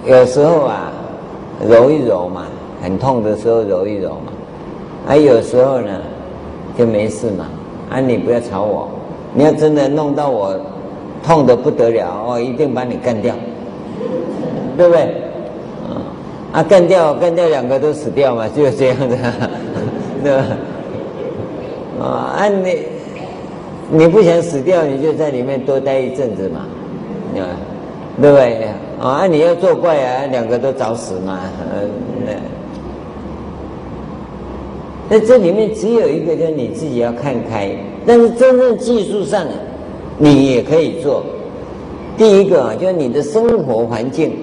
[0.06, 0.92] 有时候啊，
[1.68, 2.46] 揉一揉嘛，
[2.84, 4.32] 很痛的时候揉一揉嘛，
[5.08, 5.90] 啊，有时候呢，
[6.78, 7.48] 就没事嘛，
[7.90, 8.88] 啊，你不要吵我，
[9.34, 10.56] 你要真的弄到我
[11.24, 13.34] 痛得不得了，我一定把你干掉，
[14.78, 15.16] 对不对？
[16.56, 19.18] 啊，干掉干掉两个都死掉嘛，就是这样子。
[20.24, 20.44] 对吧？
[22.00, 22.06] 啊，
[22.38, 22.78] 啊你
[23.92, 26.62] 你不想死掉，你就在里面多待一阵子嘛，
[27.36, 27.44] 啊，
[28.22, 28.70] 对不对？
[29.02, 31.42] 啊，你要作怪啊，两个都找死嘛，
[31.76, 31.90] 嗯，
[35.10, 37.76] 那这里面只有一个，就是你自己要看开。
[38.08, 39.46] 但是真正技术上，
[40.18, 41.22] 你也可以做。
[42.18, 44.38] 第一个啊，就是你的生活环境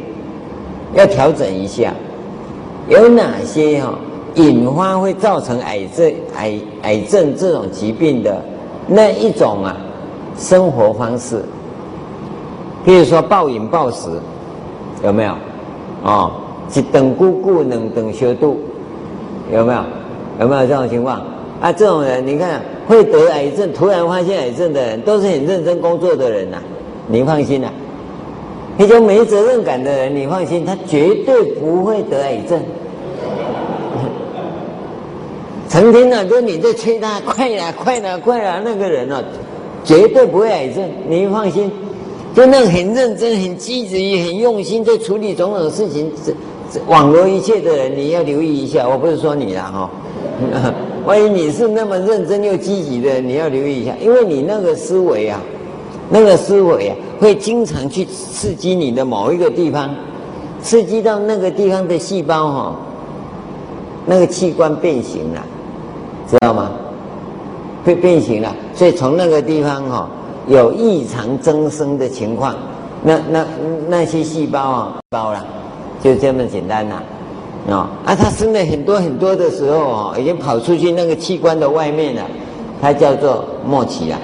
[0.95, 1.95] 要调整一下，
[2.89, 3.95] 有哪些哈？
[4.37, 8.43] 引发会造成癌症、癌癌症这种疾病的
[8.87, 9.77] 那一种啊，
[10.39, 11.43] 生活方式，
[12.83, 14.09] 比如说暴饮暴食，
[15.05, 15.35] 有没有？
[16.03, 16.31] 哦，
[16.75, 18.57] 一等姑姑，两顿相拄，
[19.53, 19.81] 有没有？
[20.41, 21.21] 有没有这种情况？
[21.61, 26.63] 啊，这种人，你看会得癌症，突然发现癌症的人，都是很认真工作的人呐、啊，
[27.07, 27.69] 你放心呐、
[28.79, 32.61] 那种没责任感的人，你放心，他绝对不会得癌症。
[35.69, 39.23] 成天呢，跟你在催他快了，快了，快了，那个人哦，
[39.85, 41.71] 绝对不会癌症，你放心。
[42.35, 46.11] 就那很认真、很积极、很用心在处理种种事情，
[46.87, 48.89] 网罗一切的人，你要留意一下。
[48.89, 49.91] 我不是说你了哈，
[51.05, 55.39] 万一你是那么认真又积极的，你要留意一下，因为你那个思维啊，
[56.13, 59.89] 那个思维啊，会经常去刺激你的某一个地方，
[60.63, 62.77] 刺激到那个地方的细胞哈，
[64.05, 65.43] 那个器官变形了。
[66.29, 66.71] 知道吗？
[67.85, 70.09] 会变形了，所以从那个地方哈、哦、
[70.47, 72.55] 有异常增生的情况，
[73.03, 73.45] 那那
[73.89, 75.45] 那些细胞啊包了，
[76.03, 77.03] 就这么简单呐，
[77.69, 82.23] 啊啊，它生了很多很多的时候哦，已经跑出去那个器官的外面了，
[82.81, 84.19] 它叫做末期了，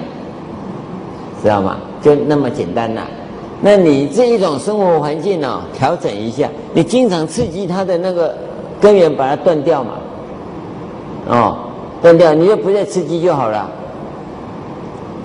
[1.41, 1.77] 知道吗？
[2.01, 3.01] 就那么简单呐。
[3.61, 8.35] 那你这一种生活环境呢、哦，调整一下，你经常刺激它的那个
[8.79, 9.91] 根源，把它断掉嘛，
[11.27, 11.57] 哦。
[12.01, 13.69] 断掉，你就不再刺激就好了。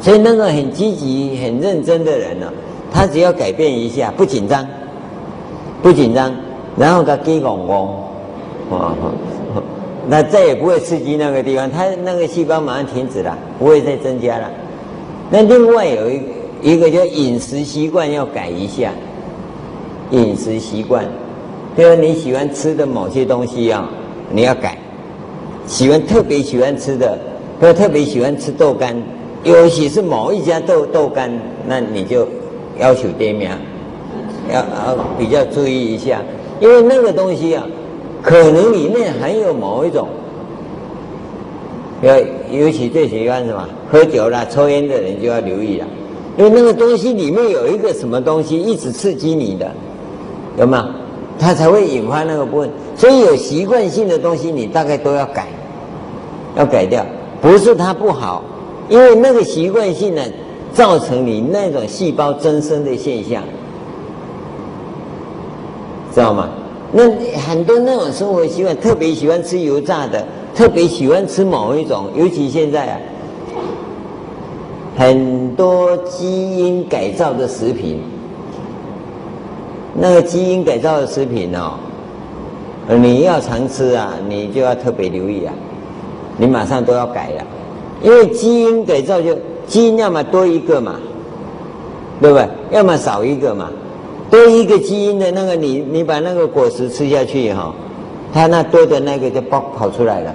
[0.00, 2.53] 所以那个很积极、很认真的人呢，
[2.92, 4.66] 他只要改变一下，不紧张，
[5.81, 6.35] 不紧张，
[6.77, 7.94] 然后他给拱拱，
[8.72, 8.92] 啊，
[10.09, 14.50] 那再也不会刺激那个地方，他那个细胞马上停止了，不会再增加了。
[15.35, 16.23] 那另外有一
[16.62, 18.92] 一个叫饮食习惯要改一下，
[20.12, 21.05] 饮食习惯，
[21.77, 23.90] 就是你喜欢吃的某些东西啊，
[24.31, 24.79] 你要改。
[25.66, 27.18] 喜欢特别喜欢吃的，
[27.61, 28.94] 或特别喜欢吃豆干，
[29.42, 31.29] 尤其是某一家豆豆干，
[31.66, 32.29] 那你就
[32.79, 33.59] 要求店面，
[34.53, 36.23] 要要比较注意一下，
[36.61, 37.66] 因为那个东西啊，
[38.23, 40.07] 可能里面含有某一种，
[42.03, 42.14] 要
[42.57, 45.87] 尤其最喜欢什么喝酒啦、抽烟的人就要留意了，
[46.37, 49.71] 因为那个东西里面有一个什么东西一直刺激你的，
[50.59, 50.95] 有吗？
[51.38, 52.71] 它才会引发那个部分。
[52.97, 55.49] 所以有习惯性的东西，你大概都要改，
[56.57, 57.05] 要改掉。
[57.43, 58.43] 不是它不好，
[58.88, 60.23] 因为那个习惯性呢，
[60.73, 63.43] 造成你那种细胞增生的现象，
[66.14, 66.49] 知道吗？
[66.93, 67.03] 那
[67.40, 72.99] 很多那种生活习惯，特别喜欢吃油炸的，特别喜欢吃某一种，尤其现在啊。
[74.97, 78.01] 很多基因改造的食品，
[79.93, 81.73] 那个基因改造的食品哦，
[82.88, 85.53] 你要常吃啊，你就要特别留意啊，
[86.37, 87.45] 你马上都要改了，
[88.05, 89.37] 因为基因改造就
[89.67, 90.95] 基因要么多一个嘛，
[92.21, 92.49] 对不对？
[92.71, 93.69] 要么少一个嘛，
[94.31, 97.75] 多一个基因的那个你你把那个果实吃下去哈，
[98.35, 100.35] 它那多的那个就爆跑出来了，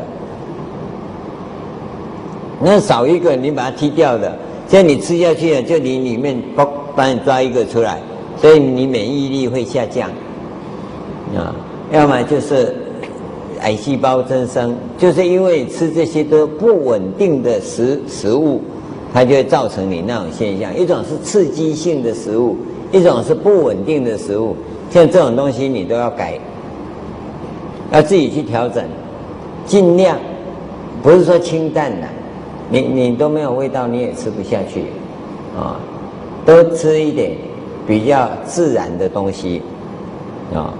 [2.64, 4.34] 那少一个你把它踢掉的。
[4.70, 8.00] 像你吃下去啊，就你里面帮帮你抓一个出来，
[8.38, 10.10] 所以你免疫力会下降，
[11.36, 11.54] 啊，
[11.92, 12.74] 要么就是
[13.62, 18.62] 癌细胞增生，就是因为吃这些都不稳定的食食物，
[19.14, 20.74] 它就会造成你那种现象。
[20.78, 22.56] 一种是刺激性的食物，
[22.92, 24.56] 一种是不稳定的食物，
[24.90, 26.40] 像这种东西你都要改，
[27.92, 28.84] 要自己去调整，
[29.66, 30.18] 尽量
[31.02, 32.08] 不是说清淡的。
[32.70, 34.84] 你你都没有味道，你也吃不下去，
[35.58, 35.80] 啊，
[36.46, 37.32] 多吃一点
[37.88, 39.64] 比较自然的东西，
[40.54, 40.72] 啊，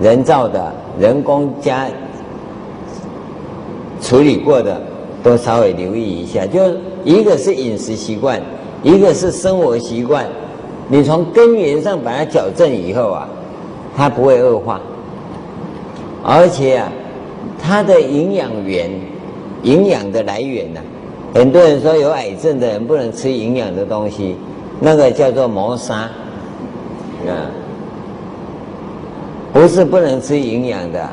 [0.00, 1.86] 人造的、人工加
[4.00, 4.80] 处理过的，
[5.22, 6.46] 都稍微留意一下。
[6.46, 6.60] 就
[7.04, 8.40] 一个是饮食习惯，
[8.82, 10.24] 一个是生活习惯，
[10.88, 13.28] 你从根源上把它矫正以后啊，
[13.94, 14.80] 它不会恶化，
[16.26, 16.90] 而且啊，
[17.62, 18.90] 它的营养源、
[19.62, 20.80] 营养的来源呢、
[21.34, 24.34] 很多人说有癌症的人不能吃营养的东西，
[24.80, 26.08] 那个叫做谋杀，
[27.28, 27.52] 啊，
[29.52, 31.06] 不是不能吃营养的，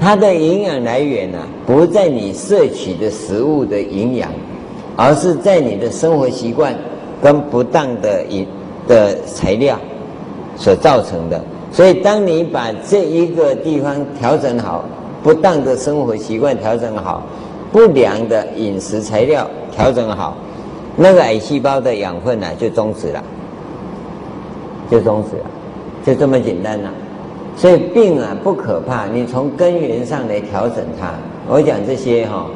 [0.00, 4.28] 它的营养来源呢，不在你摄取的食物的营养，
[4.96, 6.74] 而是在你的生活习惯
[7.22, 8.44] 跟不当的饮
[8.88, 9.78] 的材料
[10.56, 11.40] 所造成的。
[11.72, 14.84] 所以，当你把这一个地方调整好，
[15.22, 17.22] 不当的生活习惯调整好。
[17.72, 20.36] 不良的饮食材料调整好，
[20.94, 23.24] 那个癌细胞的养分呢、啊、就终止了，
[24.90, 25.44] 就终止了，
[26.04, 26.90] 就这么简单了、
[27.56, 31.14] 所以病啊不可怕，你从根源上来调整它。
[31.48, 32.46] 我讲这些哈、哦，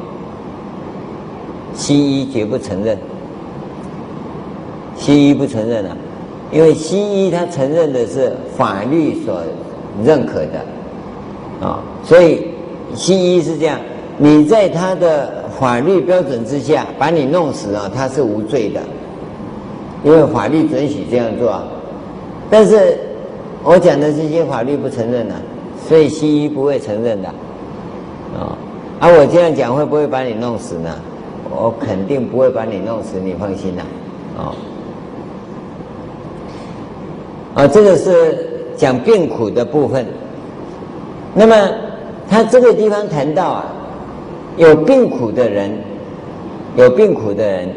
[1.73, 2.95] 西医绝不承认，
[4.95, 5.97] 西医不承认啊，
[6.51, 9.41] 因为西医他承认的是法律所
[10.03, 10.65] 认可的
[11.59, 12.47] 啊、所以
[12.93, 13.79] 西医是这样。
[14.17, 18.81] 你在他的法律标准之下把你弄死啊，他是无罪的，
[20.03, 21.61] 因为法律准许这样做。
[22.49, 22.97] 但是
[23.63, 25.35] 我讲的这些法律不承认的，
[25.87, 27.27] 所以西医不会承认的。
[28.39, 28.57] 啊，
[28.99, 30.95] 而我这样讲会不会把你弄死呢？
[31.49, 33.83] 我肯定不会把你弄死，你放心啦。
[34.37, 34.53] 啊，
[37.57, 40.05] 啊，这个是讲病苦的部分。
[41.33, 41.55] 那么
[42.29, 43.73] 他这个地方谈到啊。
[44.57, 45.71] 有病苦的人，
[46.75, 47.69] 有病苦的人，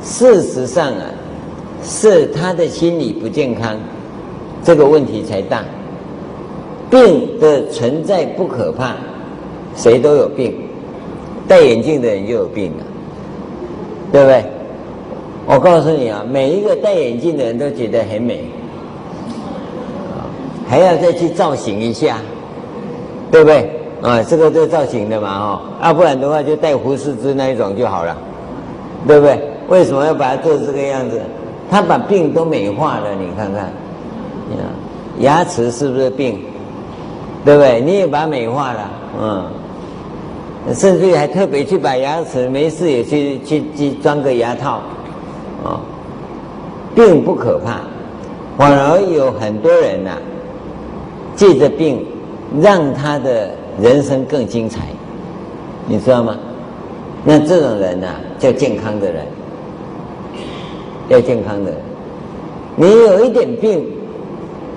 [0.00, 1.10] 事实上啊，
[1.82, 3.76] 是他的心理不健康，
[4.62, 5.64] 这个问题才大。
[6.88, 8.94] 病的存在不可怕，
[9.74, 10.54] 谁都有病，
[11.48, 12.84] 戴眼镜的人就有病了，
[14.12, 14.44] 对不对？
[15.44, 18.44] 我告诉你啊，每一个戴眼镜的人都觉得很美，
[20.72, 22.16] 还要再去造型一下，
[23.30, 23.70] 对不对？
[24.00, 28.16] 啊，这个就造型的嘛，哦，啊，不然的话就戴胡适之那一种就好了，
[29.06, 29.38] 对不对？
[29.68, 31.20] 为什么要把它做这个样子？
[31.70, 33.70] 他把病都美化了，你看看，
[35.18, 36.40] 牙齿是不是病？
[37.44, 37.78] 对不对？
[37.82, 38.90] 你也把它美化了，
[39.20, 39.44] 嗯，
[40.74, 44.80] 甚至于还特别去把牙齿没事也去去去装个牙套，
[45.62, 45.78] 啊，
[46.94, 47.80] 病不可怕，
[48.56, 50.12] 反而有很多人呐、
[51.34, 52.06] 借着病
[52.60, 53.50] 让他的。
[53.80, 54.80] 人生更精彩，
[55.86, 56.36] 你知道吗？
[57.24, 59.24] 那这种人呐、啊，叫健康的人，
[61.08, 61.80] 要健康的人。
[62.76, 63.82] 你有一点病，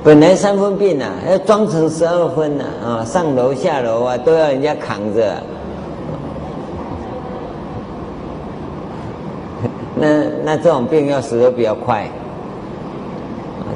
[0.01, 5.33] 本来三分病、啊，要装成十二分呐啊，上楼下楼啊都要人家扛着。
[9.99, 12.09] 那那这种病要死的比较快，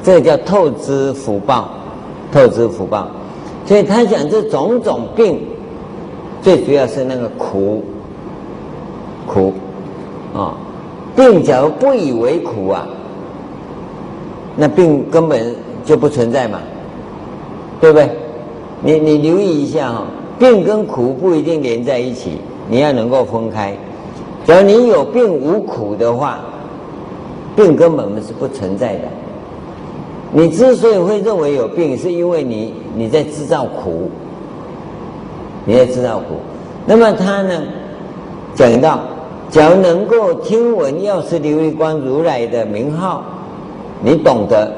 [0.02, 1.72] 这叫透支福报，
[2.32, 3.08] 透支福报。
[3.66, 5.40] 所以他讲这种种病，
[6.42, 7.84] 最主要是那个苦，
[9.28, 9.54] 苦，
[10.34, 10.56] 啊，
[11.16, 12.88] 病假如不以为苦啊，
[14.56, 15.56] 那病根本
[15.86, 16.60] 就不存在嘛，
[17.80, 18.10] 对不对？
[18.82, 20.04] 你你留意一下哈，
[20.40, 23.78] 病跟苦不一定连在一起，你要能够分开。
[24.46, 26.40] 只要你有病无苦的话，
[27.56, 29.02] 病根本是不存在的。
[30.32, 34.10] 你之所以会认为有病，是因为你你在制造苦，
[35.66, 36.36] 你在制造苦。
[36.86, 37.64] 那么他呢，
[38.54, 39.00] 讲到，
[39.50, 43.24] 假如能够听闻药师琉璃光如来的名号，
[44.04, 44.72] 你懂得，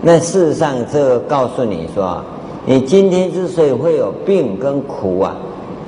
[0.00, 2.22] 那事实上这告诉你说，
[2.64, 5.36] 你今天之所以会有病跟苦啊，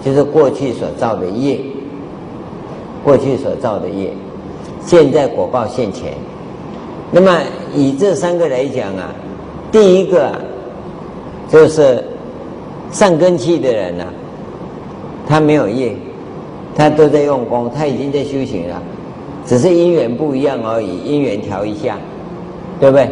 [0.05, 1.59] 就是过去所造的业，
[3.03, 4.12] 过去所造的业，
[4.84, 6.12] 现在果报现前。
[7.14, 7.38] 那么
[7.74, 9.12] 以这三个来讲啊，
[9.70, 10.32] 第一个，
[11.50, 12.02] 就是
[12.90, 14.06] 善根器的人啊，
[15.28, 15.94] 他没有业，
[16.74, 18.82] 他都在用功，他已经在修行了，
[19.44, 21.98] 只是因缘不一样而已，因缘调一下，
[22.80, 23.10] 对不对？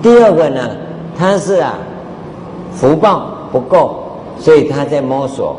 [0.00, 0.70] 第二个呢，
[1.14, 1.78] 他是啊，
[2.72, 4.04] 福报不够，
[4.38, 5.54] 所以他在摸索，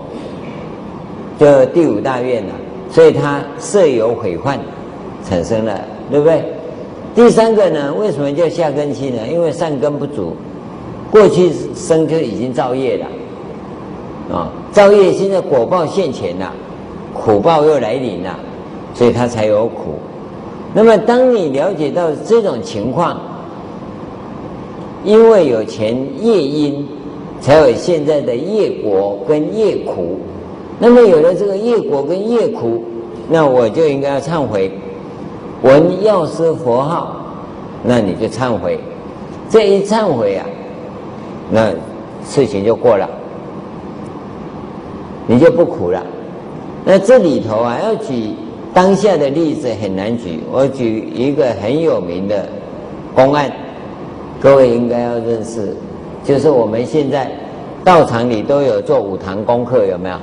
[1.38, 2.54] 就第五大愿了，
[2.90, 4.58] 所以他色有毁患
[5.24, 6.44] 产生了，对不对？
[7.20, 9.18] 第三个呢，为什么叫下根期呢？
[9.30, 10.38] 因为善根不足，
[11.12, 13.06] 过去生就已经造业了，
[14.34, 16.50] 啊，造业现在果报现前了，
[17.14, 18.40] 苦报又来临了，
[18.94, 19.96] 所以他才有苦。
[20.74, 23.20] 那么当你了解到这种情况，
[25.04, 25.94] 因为有前
[26.26, 26.88] 业因，
[27.42, 30.20] 才有现在的业果跟业苦。
[30.80, 32.82] 那么有了这个业果跟业苦，
[33.28, 34.72] 那我就应该要忏悔。
[35.62, 37.16] 闻药师佛号，
[37.84, 38.80] 那你就忏悔，
[39.50, 40.46] 这一忏悔啊，
[41.52, 41.72] 那
[42.26, 43.10] 事情就过了，
[45.28, 46.02] 你就不苦了。
[46.86, 48.34] 那这里头啊，要举
[48.74, 52.48] 当下的例子很难举，我举一个很有名的
[53.14, 53.52] 公案，
[54.40, 55.76] 各位应该要认识，
[56.24, 57.30] 就是我们现在
[57.84, 60.16] 道场里都有做五堂功课，有没有？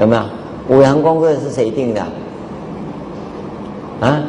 [0.00, 0.22] 有没有？
[0.68, 2.04] 五堂功课是谁定的？
[4.00, 4.22] 啊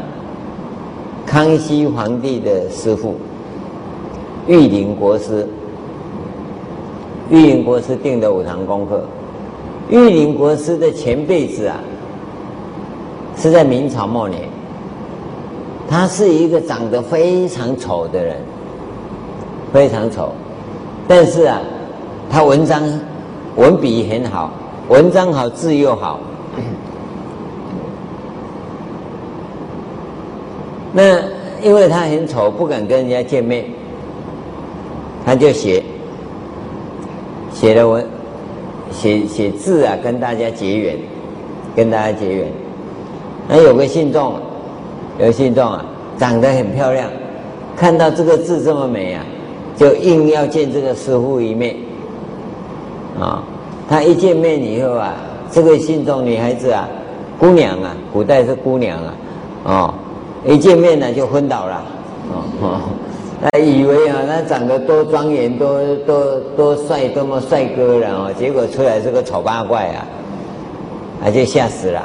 [1.26, 3.16] 康熙皇帝的师傅，
[4.48, 5.48] 玉林国师，
[7.30, 9.02] 玉林国师定的五堂功课。
[9.90, 11.78] 玉林国师的前辈子啊，
[13.38, 14.42] 是在明朝末年，
[15.90, 18.36] 他是一个长得非常丑的人，
[19.72, 20.34] 非常丑，
[21.08, 21.62] 但是啊，
[22.30, 22.84] 他文章
[23.56, 24.52] 文笔很好，
[24.90, 26.20] 文章好，字又好。
[30.94, 31.20] 那
[31.64, 33.66] 因为他很丑，不敢跟人家见面，
[35.26, 35.82] 他就写
[37.54, 38.06] 写了文，
[38.92, 40.98] 写写字啊，跟大家结缘，
[41.76, 42.48] 跟大家结缘。
[43.48, 44.34] 那有个信众，
[45.20, 45.86] 有个信众啊，
[46.18, 47.08] 长得很漂亮，
[47.78, 49.24] 看到这个字这么美啊，
[49.78, 51.76] 就硬要见这个师傅一面。
[53.20, 53.44] 啊，
[53.88, 55.14] 他一见面以后啊，
[55.52, 56.90] 这个信众女孩子啊，
[57.40, 59.14] 姑娘啊，古代是姑娘啊，
[59.64, 59.94] 哦。
[60.46, 61.84] 一见面呢就昏倒了，
[62.62, 62.82] 哦，
[63.52, 70.06] 他以为啊，他长得多庄严、多多多帅、多么帅哥了哦，结果出来是个丑八怪啊，
[71.24, 72.04] 他就吓死了，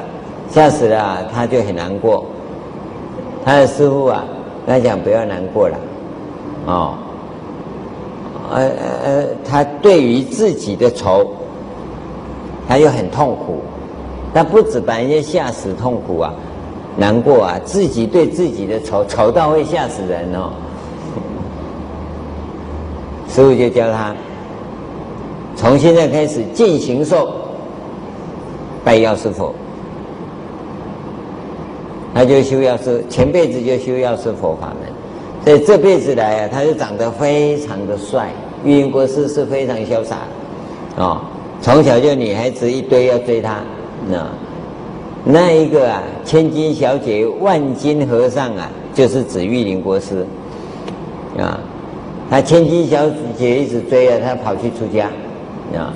[0.49, 2.25] 吓死了，他就很难过。
[3.43, 4.23] 他的师傅啊，
[4.67, 5.77] 他讲不要难过了，
[6.67, 6.93] 哦，
[8.53, 8.69] 呃
[9.03, 11.27] 呃，他对于自己的仇，
[12.67, 13.61] 他又很痛苦，
[14.33, 16.33] 他不止把人家吓死痛苦啊。
[16.99, 17.59] 难过啊！
[17.63, 20.51] 自己对自己的丑丑到会吓死人哦。
[23.29, 24.15] 师父就教他，
[25.55, 27.31] 从现在开始进行受
[28.83, 29.53] 拜药师佛，
[32.15, 34.91] 他就修药师，前辈子就修药师佛法门，
[35.45, 38.31] 所以这辈子来啊，他就长得非常的帅。
[38.65, 40.17] 玉林国师是非常潇洒，
[40.97, 41.21] 哦，
[41.61, 43.59] 从小就女孩子一堆要追他，
[44.09, 44.27] 那。
[45.29, 50.25] 那一个啊，千金小姐万金和尚啊，就是指玉林国师
[51.37, 51.59] 啊。
[52.29, 53.05] 他千金小
[53.37, 55.07] 姐一直追啊，他跑去出家
[55.75, 55.93] 啊。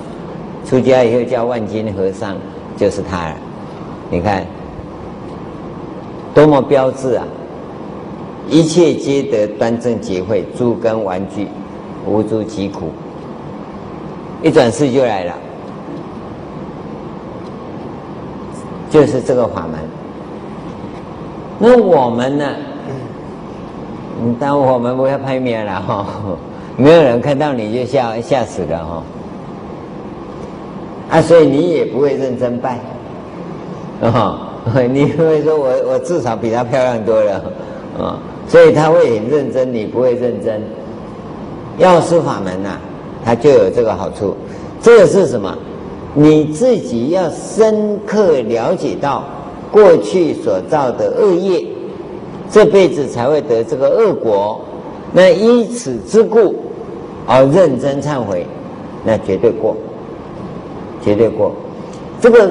[0.66, 2.36] 出家以后叫万金和尚，
[2.76, 3.36] 就是他了。
[4.10, 4.46] 你看，
[6.34, 7.24] 多么标致啊！
[8.48, 11.48] 一切皆得端正结会，诸根玩具，
[12.06, 12.90] 无诸疾苦。
[14.42, 15.34] 一转世就来了。
[18.92, 19.80] 就是这个法门。
[21.58, 22.44] 那我们呢？
[24.20, 26.06] 嗯，当我们不要拍面了哈，
[26.76, 29.02] 没有人看到你就吓吓死了哈。
[31.10, 32.78] 啊，所以你也不会认真拜，
[34.02, 34.52] 啊，
[34.90, 37.42] 你会说我我至少比她漂亮多了，
[37.98, 38.18] 啊。
[38.48, 40.60] 所以他会很认真，你不会认真。
[41.78, 42.80] 药师法门呐、啊，
[43.24, 44.36] 它就有这个好处。
[44.82, 45.56] 这个是什么？
[46.14, 49.24] 你自己要深刻了解到
[49.70, 51.64] 过去所造的恶业，
[52.50, 54.60] 这辈子才会得这个恶果。
[55.12, 56.54] 那依此之故
[57.26, 58.46] 而认真忏悔，
[59.04, 59.76] 那绝对过，
[61.02, 61.52] 绝对过。
[62.20, 62.50] 这个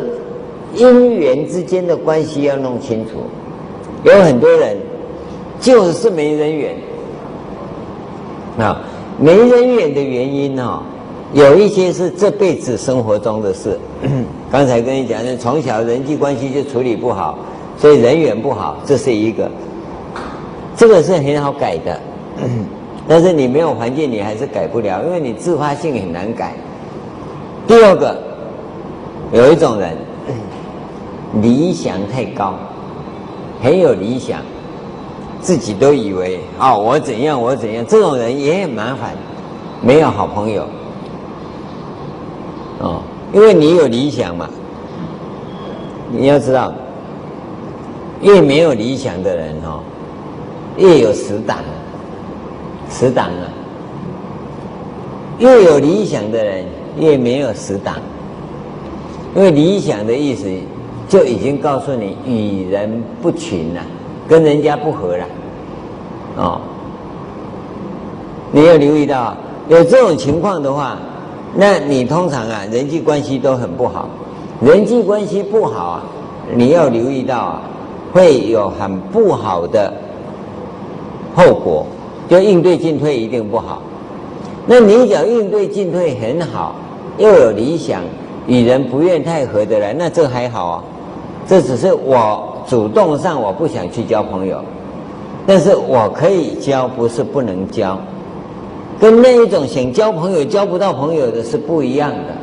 [0.75, 3.13] 因缘之间的关系要弄清楚。
[4.03, 4.77] 有很多人
[5.59, 6.75] 就是没人缘
[8.57, 8.81] 啊，
[9.19, 10.81] 没人缘的原因啊。
[11.33, 13.79] 有一些是这辈子生活中的事，
[14.51, 17.37] 刚才跟你讲的，从小人际关系就处理不好，
[17.77, 19.49] 所以人缘不好，这是一个。
[20.75, 21.97] 这个是很好改的，
[23.07, 26.53] 但是你没有环境，你还是改不了，因为你自发性很难改。
[27.65, 28.17] 第二个，
[29.31, 29.95] 有一种人，
[31.41, 32.55] 理想太高，
[33.63, 34.41] 很有理想，
[35.39, 39.11] 自己都以为啊、哦，我怎样我怎样，这种人也很麻烦，
[39.81, 40.65] 没有好朋友。
[42.81, 44.49] 哦，因为你有理想嘛，
[46.11, 46.73] 你要知道，
[48.21, 49.83] 越没有理想的人哦，
[50.77, 51.59] 越有死党，
[52.89, 53.45] 死党啊，
[55.37, 56.65] 越有理想的人
[56.97, 57.97] 越没有死党，
[59.35, 60.49] 因为理想的意思
[61.07, 63.81] 就已经告诉你与人不群了，
[64.27, 65.25] 跟人家不合了，
[66.37, 66.61] 哦，
[68.51, 69.37] 你要留意到
[69.69, 70.97] 有这种情况的话。
[71.53, 74.07] 那你通常啊，人际关系都很不好，
[74.61, 76.03] 人际关系不好啊，
[76.55, 77.61] 你要留意到啊，
[78.13, 79.93] 会有很不好的
[81.35, 81.85] 后果，
[82.29, 83.81] 就应对进退一定不好。
[84.65, 86.75] 那你讲应对进退很好，
[87.17, 88.01] 又有理想，
[88.47, 90.83] 与人不愿太合得来，那这还好啊，
[91.45, 94.63] 这只是我主动上我不想去交朋友，
[95.45, 97.97] 但是我可以交，不是不能交。
[99.01, 102.37] 跟那一种想交朋友交不到朋友的是不一样的，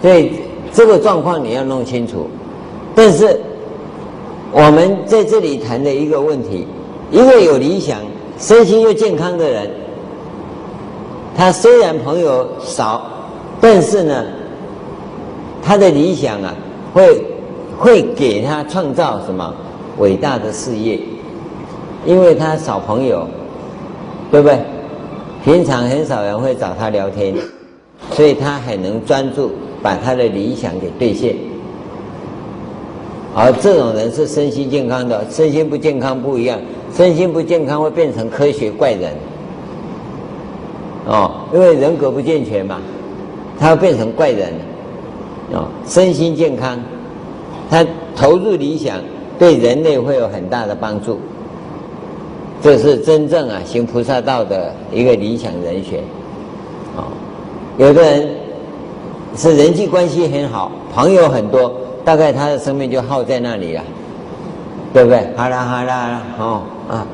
[0.00, 0.32] 所以
[0.72, 2.26] 这个状况你要弄清楚。
[2.94, 3.38] 但是
[4.50, 6.66] 我们在这里谈的一个问题，
[7.10, 7.98] 一个有理想、
[8.38, 9.70] 身心又健康的人，
[11.36, 13.02] 他虽然朋友少，
[13.60, 14.24] 但是呢，
[15.62, 16.54] 他的理想啊，
[16.94, 17.22] 会
[17.78, 19.52] 会给他创造什么
[19.98, 20.98] 伟大的事业，
[22.06, 23.28] 因为他少朋友，
[24.30, 24.58] 对不对？
[25.44, 27.34] 平常很少人会找他聊天，
[28.12, 31.36] 所以他很能专注把他的理想给兑现。
[33.34, 36.58] 而这种人是身心健康的，身心不健康不一样，
[36.94, 39.12] 身心不健康会变成科学怪人。
[41.06, 42.78] 哦，因为人格不健全嘛，
[43.60, 44.50] 他会变成怪人。
[45.52, 46.80] 哦，身心健康，
[47.68, 47.86] 他
[48.16, 48.96] 投入理想，
[49.38, 51.20] 对人类会有很大的帮助。
[52.64, 55.98] 这是真正啊行菩萨道的一个理想人选，
[56.96, 57.04] 啊，
[57.76, 58.26] 有的人
[59.36, 61.70] 是人际关系很好，朋友很多，
[62.06, 63.82] 大概他的生命就耗在那里了，
[64.94, 65.28] 对不对？
[65.36, 67.06] 好啦好啦，哦啊，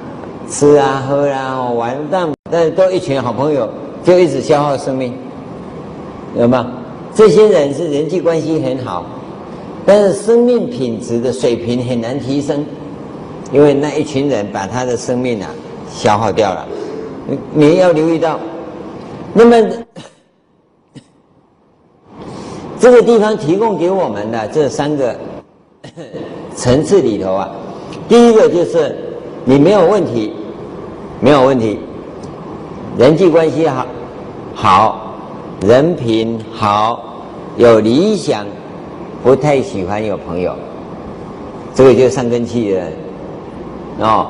[0.48, 3.68] 吃啊喝啊玩，但但是都一群好朋友，
[4.04, 5.12] 就一直消耗生命，
[6.38, 6.64] 有吗？
[7.12, 9.04] 这些人是人际关系很好，
[9.84, 12.64] 但是生命品质的水平很难提升。
[13.52, 15.50] 因为那一群人把他的生命啊
[15.92, 16.66] 消耗掉了，
[17.26, 18.38] 你你要留意到，
[19.34, 19.56] 那么
[22.78, 25.16] 这个地方提供给我们的这三个
[26.54, 27.50] 层次里头啊，
[28.08, 28.96] 第一个就是
[29.44, 30.32] 你没有问题，
[31.20, 31.80] 没有问题，
[32.96, 33.86] 人际关系好，
[34.54, 35.14] 好，
[35.66, 37.16] 人品好，
[37.56, 38.46] 有理想，
[39.24, 40.54] 不太喜欢有朋友，
[41.74, 43.09] 这个就是上根器的人。
[44.00, 44.26] 哦，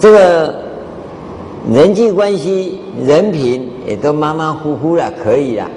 [0.00, 0.54] 这个
[1.72, 5.70] 人际关系、人品也都马马虎虎了，可以了。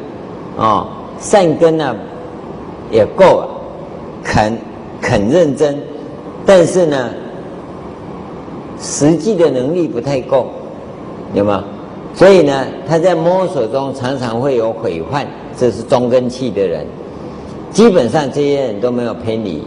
[0.57, 0.87] 哦，
[1.19, 1.95] 善根呢
[2.89, 3.47] 也够了，
[4.23, 4.57] 肯
[5.01, 5.77] 肯认真，
[6.45, 7.09] 但是呢，
[8.79, 10.47] 实际的能力不太够，
[11.33, 11.63] 有吗？
[12.13, 16.85] 所以呢，他在摸索中常常会有毁患，这是中根气的人。
[17.71, 19.61] 基本上这些人都没有偏离，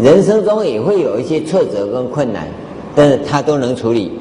[0.00, 2.48] 人生中也会有一些挫折跟困难。
[2.94, 4.12] 但是他都能处理，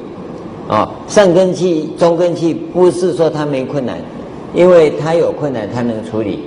[0.70, 3.98] 啊，上根器、中根器不是说他没困难，
[4.54, 6.40] 因为他有困难他能处理，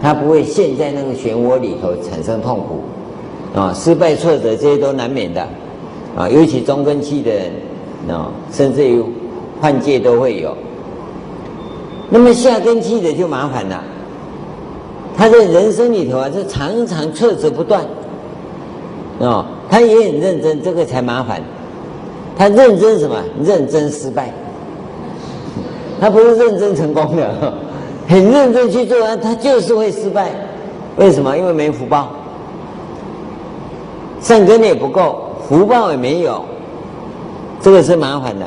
[0.00, 5.40] 他不会陷在那个漩涡里头产生痛苦，啊，失败挫折这些都难免的，
[6.16, 7.50] 啊，尤其中根器的人，
[8.08, 9.02] 啊，甚至于
[9.60, 10.56] 换届都会有。
[12.08, 13.82] 那么下根器的就麻烦了，
[15.16, 17.84] 他在人生里头啊，是常常挫折不断，
[19.18, 21.42] 啊，他也很认真，这个才麻烦。
[22.36, 23.16] 他认真什么？
[23.42, 24.32] 认真失败。
[26.00, 27.54] 他不是认真成功的，
[28.08, 30.30] 很认真去做，他就是会失败。
[30.96, 31.36] 为什么？
[31.36, 32.10] 因为没福报，
[34.20, 36.44] 善根也不够，福报也没有，
[37.60, 38.46] 这个是麻烦的。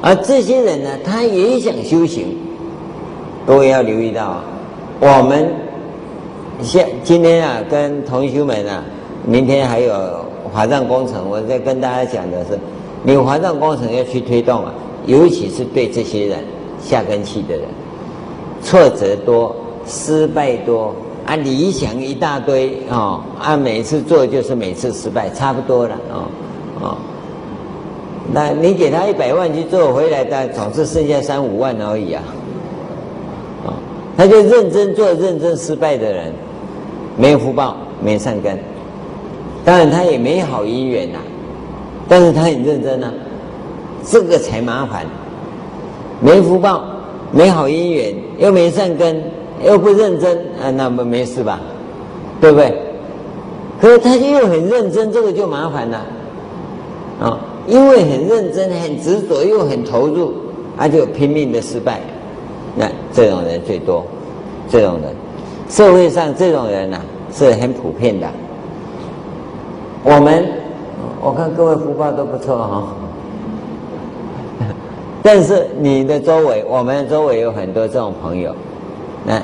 [0.00, 2.36] 而这些人呢，他也想修行，
[3.46, 4.40] 各位要留意到，
[5.00, 5.48] 我们
[6.62, 8.82] 现今天啊，跟同修们啊，
[9.24, 9.94] 明天还有
[10.52, 12.58] 华藏工程，我在跟大家讲的是，
[13.02, 14.72] 你华藏工程要去推动啊，
[15.06, 16.38] 尤其是对这些人。
[16.80, 17.64] 下根器的人，
[18.62, 19.52] 挫折多，
[19.84, 20.94] 失败多
[21.26, 26.30] 啊，理想一大堆啊，啊，每次做就是每次失败，差不多了啊
[26.80, 26.96] 啊。
[28.32, 32.22] 那你给他一百万去做，回来的总是剩下三五万而已啊。
[33.66, 33.74] 啊，
[34.16, 36.32] 他就认真做，认真失败的人，
[37.16, 38.56] 没有福报，没善根，
[39.64, 41.18] 当然他也没好姻缘呐，
[42.08, 43.12] 但是他很认真啊，
[44.04, 45.04] 这个才麻烦。
[46.20, 46.84] 没福报，
[47.30, 49.22] 没好姻缘，又没善根，
[49.64, 51.60] 又不认真，啊，那么没事吧？
[52.40, 52.76] 对不对？
[53.80, 56.04] 可是他又很认真，这个就麻烦了，
[57.20, 57.38] 啊，
[57.68, 60.32] 因为很认真、很执着，又很投入，
[60.76, 62.00] 他就拼命的失败。
[62.74, 64.04] 那这种人最多，
[64.68, 65.14] 这种人，
[65.68, 67.00] 社会上这种人呢，
[67.32, 68.26] 是很普遍的。
[70.02, 70.44] 我们，
[71.20, 72.88] 我看各位福报都不错哈。
[75.22, 78.54] 但是你的周围，我们周围有很多这种朋友，
[79.24, 79.42] 那，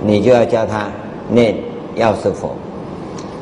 [0.00, 0.88] 你就要教他
[1.28, 1.54] 念
[1.94, 2.50] 药师佛，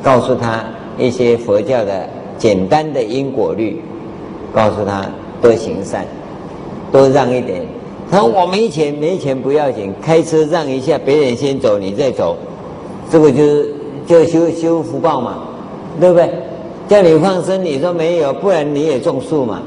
[0.03, 0.63] 告诉他
[0.97, 2.07] 一些佛教的
[2.37, 3.81] 简单的因果律，
[4.53, 5.05] 告诉他
[5.41, 6.05] 多行善，
[6.91, 7.65] 多让一点。
[8.11, 12.37] 他说我没钱，没钱不要紧，开车让一下，别人先走，你再走，
[13.09, 13.73] 这个就是
[14.05, 15.39] 就修修福报嘛，
[15.99, 16.29] 对不对？
[16.87, 19.61] 叫你放生，你说没有，不然你也种树嘛。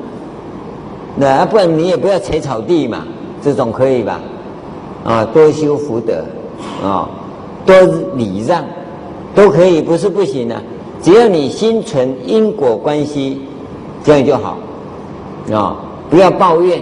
[1.17, 3.05] 那不然你也不要踩草地嘛，
[3.43, 4.21] 这种可以吧？
[5.05, 6.25] 啊，多修福德，
[6.83, 7.09] 啊，
[7.65, 7.75] 多
[8.15, 8.65] 礼让，
[9.35, 10.63] 都可以，不是不行啊。
[11.03, 13.41] 只要你心存因果关系，
[14.05, 14.59] 这样就好，
[15.53, 15.77] 啊，
[16.11, 16.81] 不要抱怨，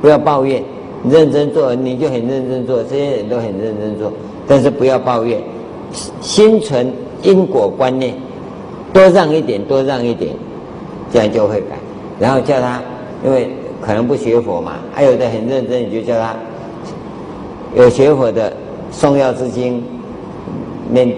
[0.00, 0.62] 不要抱怨，
[1.08, 4.12] 认真做你就很认真做，这些人都很认真做，
[4.48, 5.40] 但是不要抱怨，
[6.20, 6.92] 心存
[7.22, 8.14] 因果观念，
[8.92, 10.34] 多让一点，多让一点，
[11.12, 11.76] 这样就会改。
[12.18, 12.80] 然后叫他，
[13.24, 13.50] 因为。
[13.82, 16.36] 可能不学佛嘛，还有的很认真，你就叫他
[17.74, 18.52] 有学佛的
[18.92, 19.82] 诵药师经，
[20.90, 21.16] 念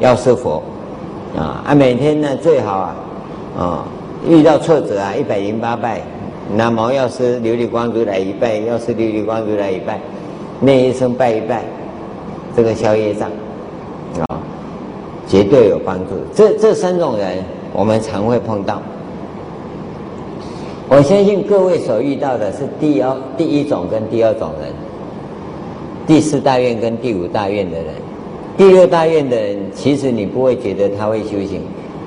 [0.00, 0.60] 药师佛
[1.38, 2.96] 啊啊，每天呢最好啊
[3.56, 3.84] 啊
[4.28, 6.00] 遇到挫折啊一百零八拜，
[6.56, 10.00] 拿毛药师琉璃光如来一拜，药师琉璃光如来一拜，
[10.58, 11.62] 念一声拜一拜，
[12.56, 13.30] 这个消业障，
[15.32, 16.10] 绝对有帮助。
[16.34, 17.38] 这这三种人
[17.72, 18.82] 我们常会碰到。
[20.90, 24.70] 我相信各位所遇到的是第二、第一种跟第二种人，
[26.06, 27.86] 第四大愿跟第五大愿的人，
[28.58, 31.62] 第六大愿的人，其实你不会觉得他会修行，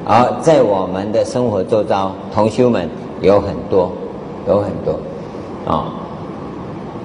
[0.05, 2.87] 而在我们的生活周遭，同修们
[3.21, 3.91] 有很多，
[4.47, 4.99] 有很多，
[5.65, 5.91] 啊、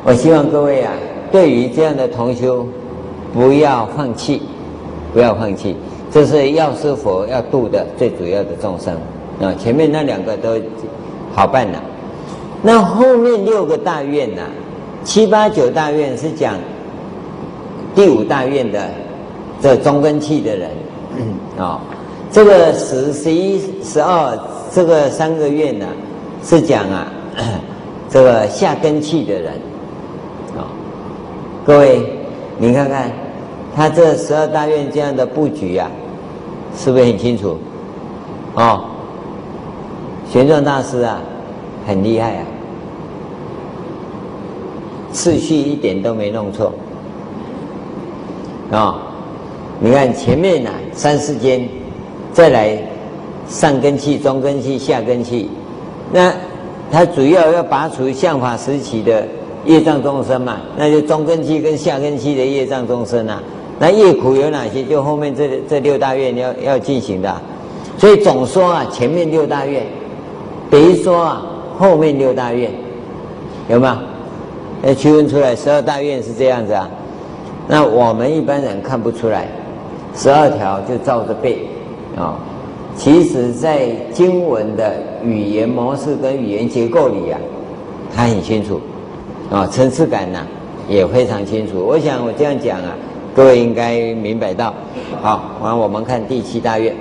[0.04, 0.92] 我希望各位啊，
[1.32, 2.66] 对于这样的同修，
[3.32, 4.42] 不要放弃，
[5.14, 5.74] 不要放弃，
[6.10, 8.94] 这是药师佛要度的最主要的众生
[9.40, 10.58] 啊，前面那两个都。
[11.32, 11.80] 好办了，
[12.60, 14.42] 那后面六个大愿呐、
[15.04, 16.56] 七八九大愿是讲
[17.94, 18.90] 第五大愿的
[19.62, 20.70] 这中根器的人
[21.56, 21.80] 啊、哦，
[22.32, 24.36] 这个十、十一、十二
[24.72, 25.86] 这个三个愿呢、
[26.42, 27.06] 是讲啊
[28.10, 29.52] 这个下根器的人
[30.58, 30.66] 啊、
[31.64, 32.02] 各位
[32.58, 33.08] 你看看
[33.80, 35.90] 他这十二大愿这样的布局啊，
[36.76, 37.56] 是不是很清楚？
[38.54, 38.84] 哦。
[40.30, 41.18] 玄奘大师啊，
[41.86, 42.44] 很厉害啊，
[45.12, 46.74] 次序一点都没弄错
[48.70, 48.94] 啊、哦！
[49.80, 51.66] 你看前面啊，三四间，
[52.34, 52.78] 再来
[53.48, 55.48] 上根器、中根器、下根器，
[56.12, 56.30] 那
[56.92, 59.26] 他主要要拔除相法时期的
[59.64, 63.42] 业障众生嘛，那就中根器跟下根器的业障众生啊。
[63.80, 64.84] 那业苦有哪些？
[64.84, 67.34] 就后面这这六大愿要要进行的，
[67.96, 69.82] 所以总说啊，前面六大愿。
[70.70, 71.42] 比如说啊，
[71.78, 72.70] 后面六大愿
[73.70, 73.94] 有没有？
[74.82, 76.88] 哎，区分出来十二大愿是这样子啊。
[77.66, 79.48] 那我们一般人看不出来，
[80.14, 81.66] 十二条就照着背
[82.18, 82.36] 啊、
[82.96, 87.40] 其实，在经文的语言模式跟语言结构里啊，
[88.14, 88.78] 它很清楚
[89.50, 90.38] 啊，层、次感呢、
[90.86, 91.78] 也非常清楚。
[91.78, 92.94] 我想我这样讲啊，
[93.34, 94.74] 各位应该明白到。
[95.22, 96.94] 好，完我们看第七大愿。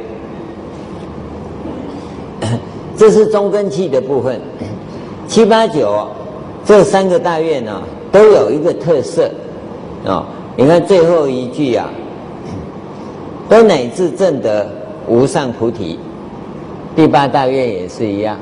[2.95, 4.39] 这是中根器的部分。
[5.27, 6.07] 七八九
[6.65, 9.29] 这三个大愿呢，都有一个特色
[10.05, 10.25] 啊。
[10.55, 11.89] 你看最后一句啊，
[13.47, 14.67] 都乃至证得
[15.07, 15.97] 无上菩提。
[16.95, 18.37] 第八大愿也是一样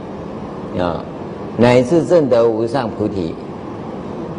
[0.79, 1.03] 啊，
[1.57, 3.35] 乃至证得无上菩提。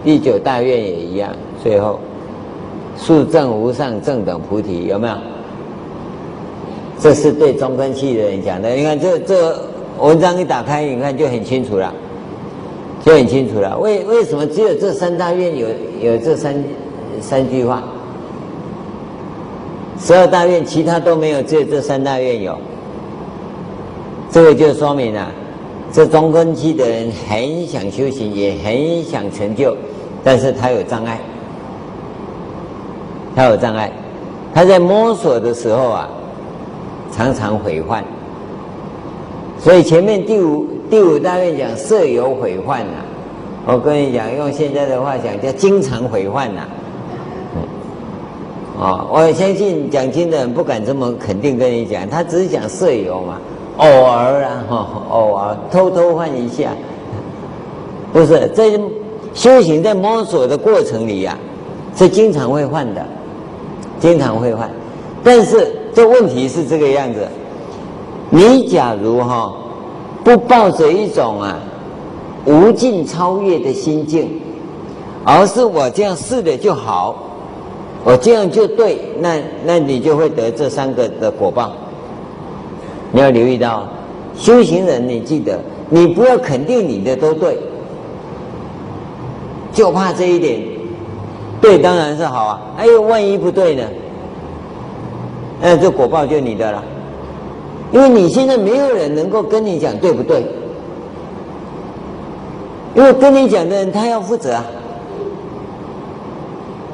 [0.05, 1.31] 第九大愿也一样，
[1.63, 2.01] 最后
[2.99, 5.15] 速证无上正等菩提，有没有？
[7.01, 8.71] 这是对中根器的人讲的。
[8.71, 9.57] 你看这这
[10.01, 11.95] 文章一打开，你看就很清楚了，
[13.05, 13.79] 就很清楚了。
[13.79, 15.69] 为为什么只有这三大愿有
[16.01, 16.55] 有这三
[17.21, 17.85] 三句话？
[20.01, 22.59] 十二大愿其他都没有，只有这三大愿有。
[24.31, 25.31] 这个就说明了，
[25.93, 29.77] 这中根器的人很想修行，也很想成就，
[30.23, 31.19] 但是他有障碍，
[33.39, 33.89] 他有障碍，
[34.53, 36.09] 他在摸索的时候啊。
[37.11, 38.05] 常常毁患，
[39.59, 42.93] 所以前面第五第五大愿讲色有毁患呐，
[43.67, 46.61] 我跟你讲，用现在的话讲叫经常毁患呐。
[48.79, 53.41] 啊，我相信讲经的人不敢这么肯定跟你讲，他只是讲色有嘛，
[53.79, 54.65] 偶尔啊，
[55.11, 56.71] 偶尔偷偷换一下，
[58.13, 58.71] 不是在
[59.35, 63.05] 修行在摸索的过程里呀、啊，是经常会换的，
[64.01, 64.71] 经常会换，
[65.23, 65.75] 但是。
[65.95, 67.27] 这问题是这个样子，
[68.31, 69.53] 你假如哈
[70.23, 71.59] 不抱着一种啊
[72.45, 74.41] 无尽超越的心境，
[75.25, 77.17] 而是我这样试了就好，
[78.05, 81.73] 我这样就对，那那你就会得这三个的果报。
[83.11, 83.89] 你要留意到，
[84.37, 87.59] 修行人，你记得，你不要肯定你的都对，
[89.73, 90.63] 就怕这一点，
[91.61, 93.83] 对当然是好啊，哎呦，万一不对呢？
[95.61, 96.83] 那这果报就你的了，
[97.91, 100.47] 因为你现在没有人能够跟你讲对不对，
[102.95, 104.65] 因为跟你讲的人他要负责啊。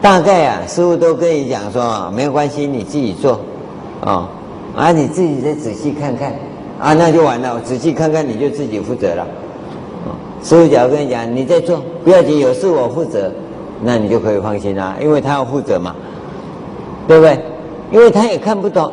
[0.01, 3.41] 大概啊，师傅都跟你讲说，没有关系，你自己做，
[4.03, 4.29] 啊，
[4.77, 6.33] 啊，你自己再仔细看看，
[6.79, 9.27] 啊，那就完了，仔细看看你就自己负责了。
[10.43, 13.33] 师傅假如跟你讲，你再做，不要紧，有事我负责，
[13.85, 15.95] 那你就可以放心啦，因为他要负责嘛，
[17.07, 17.39] 对不对？
[17.93, 18.91] 因为他也看不懂，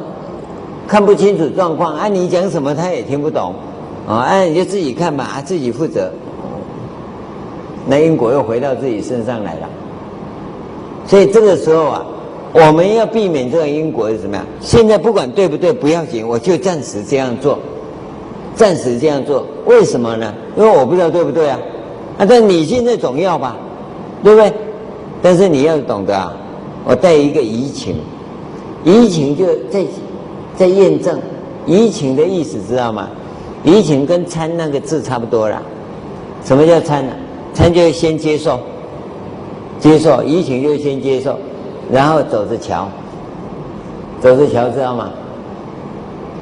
[0.85, 3.55] 看不清楚状况，啊，你讲什么他也听不懂，
[4.05, 6.11] 啊，哎，你就自己看吧，啊，自己负责。
[7.87, 9.69] 那因果又回到自己身上来了。
[11.07, 12.05] 所以这个时候啊，
[12.53, 14.45] 我们要避免这个因果是什么样？
[14.59, 17.57] 现在不管对不对不要紧，我就暂时这样做，
[18.55, 19.45] 暂时这样做。
[19.65, 20.31] 为什么呢？
[20.57, 21.57] 因为我不知道对不对啊，
[22.19, 23.55] 啊，但你现在总要吧，
[24.21, 24.53] 对不对？
[25.21, 26.33] 但是你要懂得啊，
[26.85, 27.97] 我带一个移情。
[28.83, 29.85] 移情就在
[30.55, 31.19] 在验证，
[31.67, 33.07] 移情的意思知道吗？
[33.63, 35.61] 移情跟参那个字差不多了。
[36.43, 37.13] 什么叫参呢？
[37.53, 38.59] 参就是先接受，
[39.79, 41.37] 接受移情就是先接受，
[41.91, 42.87] 然后走着瞧，
[44.19, 45.11] 走着瞧知道吗？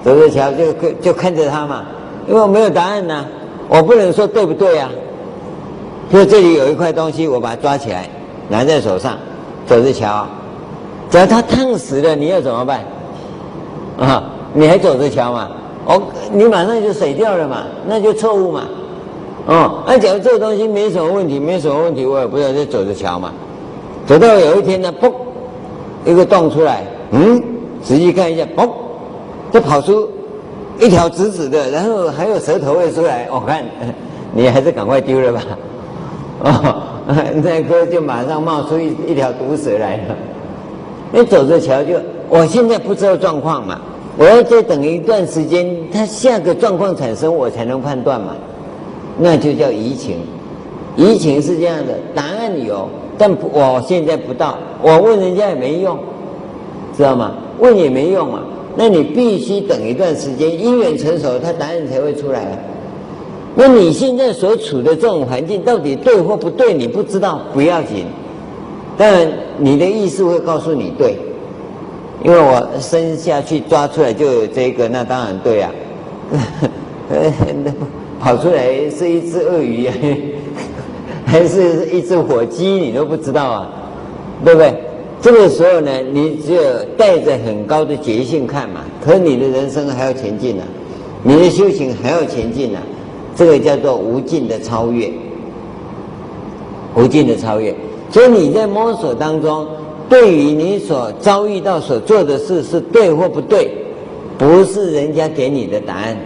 [0.02, 0.72] 走着瞧就
[1.02, 1.84] 就看着他嘛，
[2.26, 3.26] 因为我没有答案呢、
[3.68, 4.90] 我不能说对不对啊。
[6.10, 8.10] 就这里有一块东西，我把它抓起来，
[8.50, 9.18] 拿在手上，
[9.66, 10.28] 走着瞧。
[11.10, 12.84] 只要它烫死了，你要怎么办？
[13.97, 14.24] 啊，
[14.54, 15.50] 你还走着瞧嘛？
[15.86, 18.64] 哦，你马上就水掉了嘛，那就错误嘛。
[19.47, 23.32] 哦，那假如这个东西没什么问题，没什么问题，我也不要再走着瞧嘛。
[24.06, 25.12] 走到有一天呢，嘣，
[26.06, 27.41] 一个洞出来，嗯，
[27.82, 28.70] 仔细看一下，嘣，
[29.52, 30.08] 就跑出
[30.80, 33.66] 一条直直的，然后还有舌头会出来，我看
[34.32, 35.41] 你还是赶快丢了吧。
[36.43, 36.84] 哦，
[37.41, 40.16] 那个就马上冒出一一条毒蛇来了。
[41.12, 41.95] 你走着瞧，就
[42.30, 43.82] 我现在不知道状况嘛，
[44.16, 48.36] 我要再等一段时间，它下个状况产生，我才能判断嘛，
[49.18, 50.18] 那就叫移情。
[50.95, 52.88] 移情是这样的，答案有，
[53.18, 55.97] 但我现在不到，我问人家也没用，
[56.95, 57.34] 知道吗？
[57.57, 58.41] 问也没用嘛，
[58.76, 62.55] 那你必须等一段时间，因缘成熟，它答案才会出来。
[63.56, 68.06] 那你现在所处的这种环境到底对或不对，你不知道，不要紧。
[68.97, 69.28] 但
[69.58, 71.18] 你的意识会告诉你对，
[72.24, 75.72] 因为我生下去抓出来就有这个，那当然对啊。
[78.20, 79.93] 跑出来是一只鳄鱼啊，
[81.26, 83.70] 还是一只火鸡，你都不知道啊，
[84.43, 84.74] 对不对？
[85.22, 86.62] 这个时候呢，你只有
[86.97, 90.68] 带着很高的觉性看嘛，可你的人生还要前进呢、啊，
[91.24, 92.84] 你的修行还要前进呢、啊，
[93.40, 95.10] 这个叫做无尽的超越，
[96.94, 97.74] 无尽的超越。
[98.12, 99.66] 所以你在摸索当中，
[100.10, 103.72] 对于你所遭遇到所做的事是对或不对，
[104.38, 106.18] 不是人家给你的答案。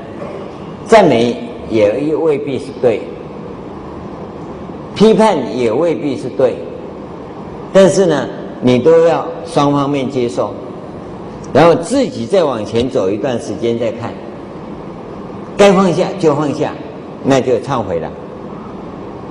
[0.88, 1.38] 赞美
[1.70, 3.02] 也未必是对，
[4.96, 6.56] 批判也未必是对，
[7.72, 8.28] 但是呢，
[8.60, 10.52] 你都要双方面接受，
[11.54, 14.12] 然后自己再往前走一段时间再看，
[15.56, 16.74] 该放下就放下，
[17.24, 18.12] 那就忏悔了。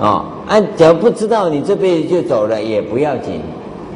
[0.01, 3.40] 哦，啊，只要不知道你这辈子就走了也不要紧，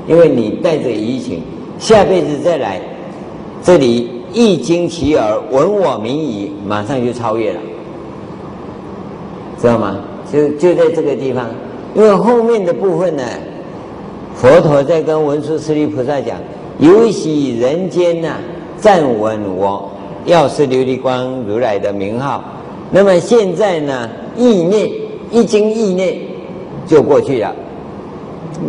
[0.07, 1.42] 因为你带着疑情，
[1.78, 2.80] 下辈子再来，
[3.62, 7.61] 这里一经其耳闻我名已，马上就超越了，
[9.59, 9.97] 知道吗？
[10.30, 11.47] 就就在这个地方，
[11.94, 13.22] 因为后面的部分呢，
[14.34, 16.36] 佛陀在跟文殊师利菩萨讲，
[16.78, 18.38] 游喜人间呐、啊，
[18.76, 19.90] 暂闻我
[20.24, 22.44] 药师琉璃光如来的名号，
[22.91, 24.91] 那么现在呢，意念。
[25.32, 26.16] 一经意念
[26.87, 27.53] 就过去了，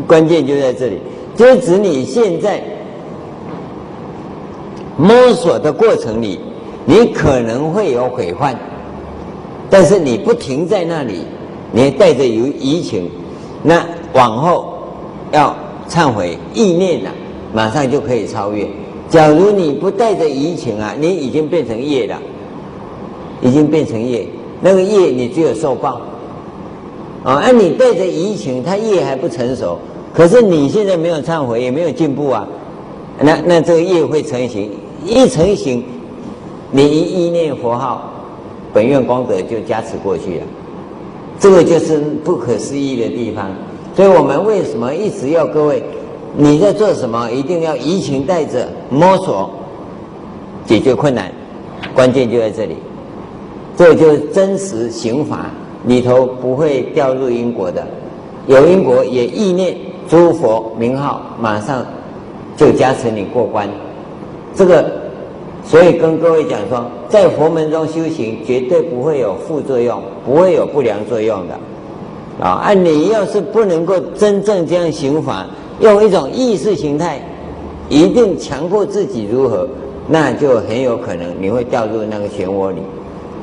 [0.08, 0.98] 关键就在这里，
[1.36, 2.64] 就指你现在
[4.98, 6.40] 摸索的过程里，
[6.84, 8.58] 你可能会有悔患，
[9.70, 11.20] 但是你不停在那里，
[11.72, 13.08] 你带着有疑情，
[13.62, 14.80] 那往后
[15.32, 15.56] 要
[15.88, 17.12] 忏悔意念了，
[17.54, 18.68] 马上就可以超越。
[19.08, 22.20] 假如你不带着疑情啊，你已经变成业了，
[23.42, 24.28] 已经变成业，
[24.62, 26.02] 那个业你只有受报。
[27.24, 29.78] 啊，而你带着疑情，他业还不成熟，
[30.14, 32.48] 可是你现在没有忏悔，也没有进步啊，
[33.20, 34.72] 那那这个业会成型，
[35.06, 35.84] 一成型，
[36.72, 38.14] 你一念佛号，
[38.74, 40.44] 本愿功德就加持过去了，
[41.38, 43.50] 这个就是不可思议的地方。
[43.94, 45.84] 所以我们为什么一直要各位，
[46.38, 49.50] 你在做什么，一定要疑情带着摸索，
[50.66, 51.30] 解决困难，
[51.94, 52.76] 关键就在这里，
[53.78, 55.46] 这就是真实行法。
[55.86, 57.88] 里头不会掉入因果的，
[58.46, 59.74] 有因果也意念
[60.10, 61.86] 诸佛名号，马上
[62.58, 63.70] 就加持你过关。
[64.54, 64.84] 这个，
[65.64, 71.54] 所以跟各位讲说，在佛门中修行绝对不会有副作用，不会有不良作用的。
[72.44, 75.46] 啊，啊，你要是不能够真正这样行法，
[75.80, 77.22] 用一种意识形态，
[77.88, 79.70] 一定强迫自己如何，
[80.10, 82.82] 那就很有可能你会掉入那个漩涡里，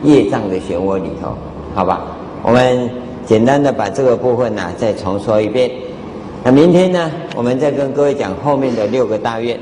[0.04, 1.34] 业障的漩涡里头，
[1.74, 2.02] 好吧？
[2.42, 2.88] 我们
[3.26, 5.70] 简单的把这个部分呢、再重说一遍。
[6.44, 9.58] 那明天呢，我们再跟各位讲后面的六个大愿。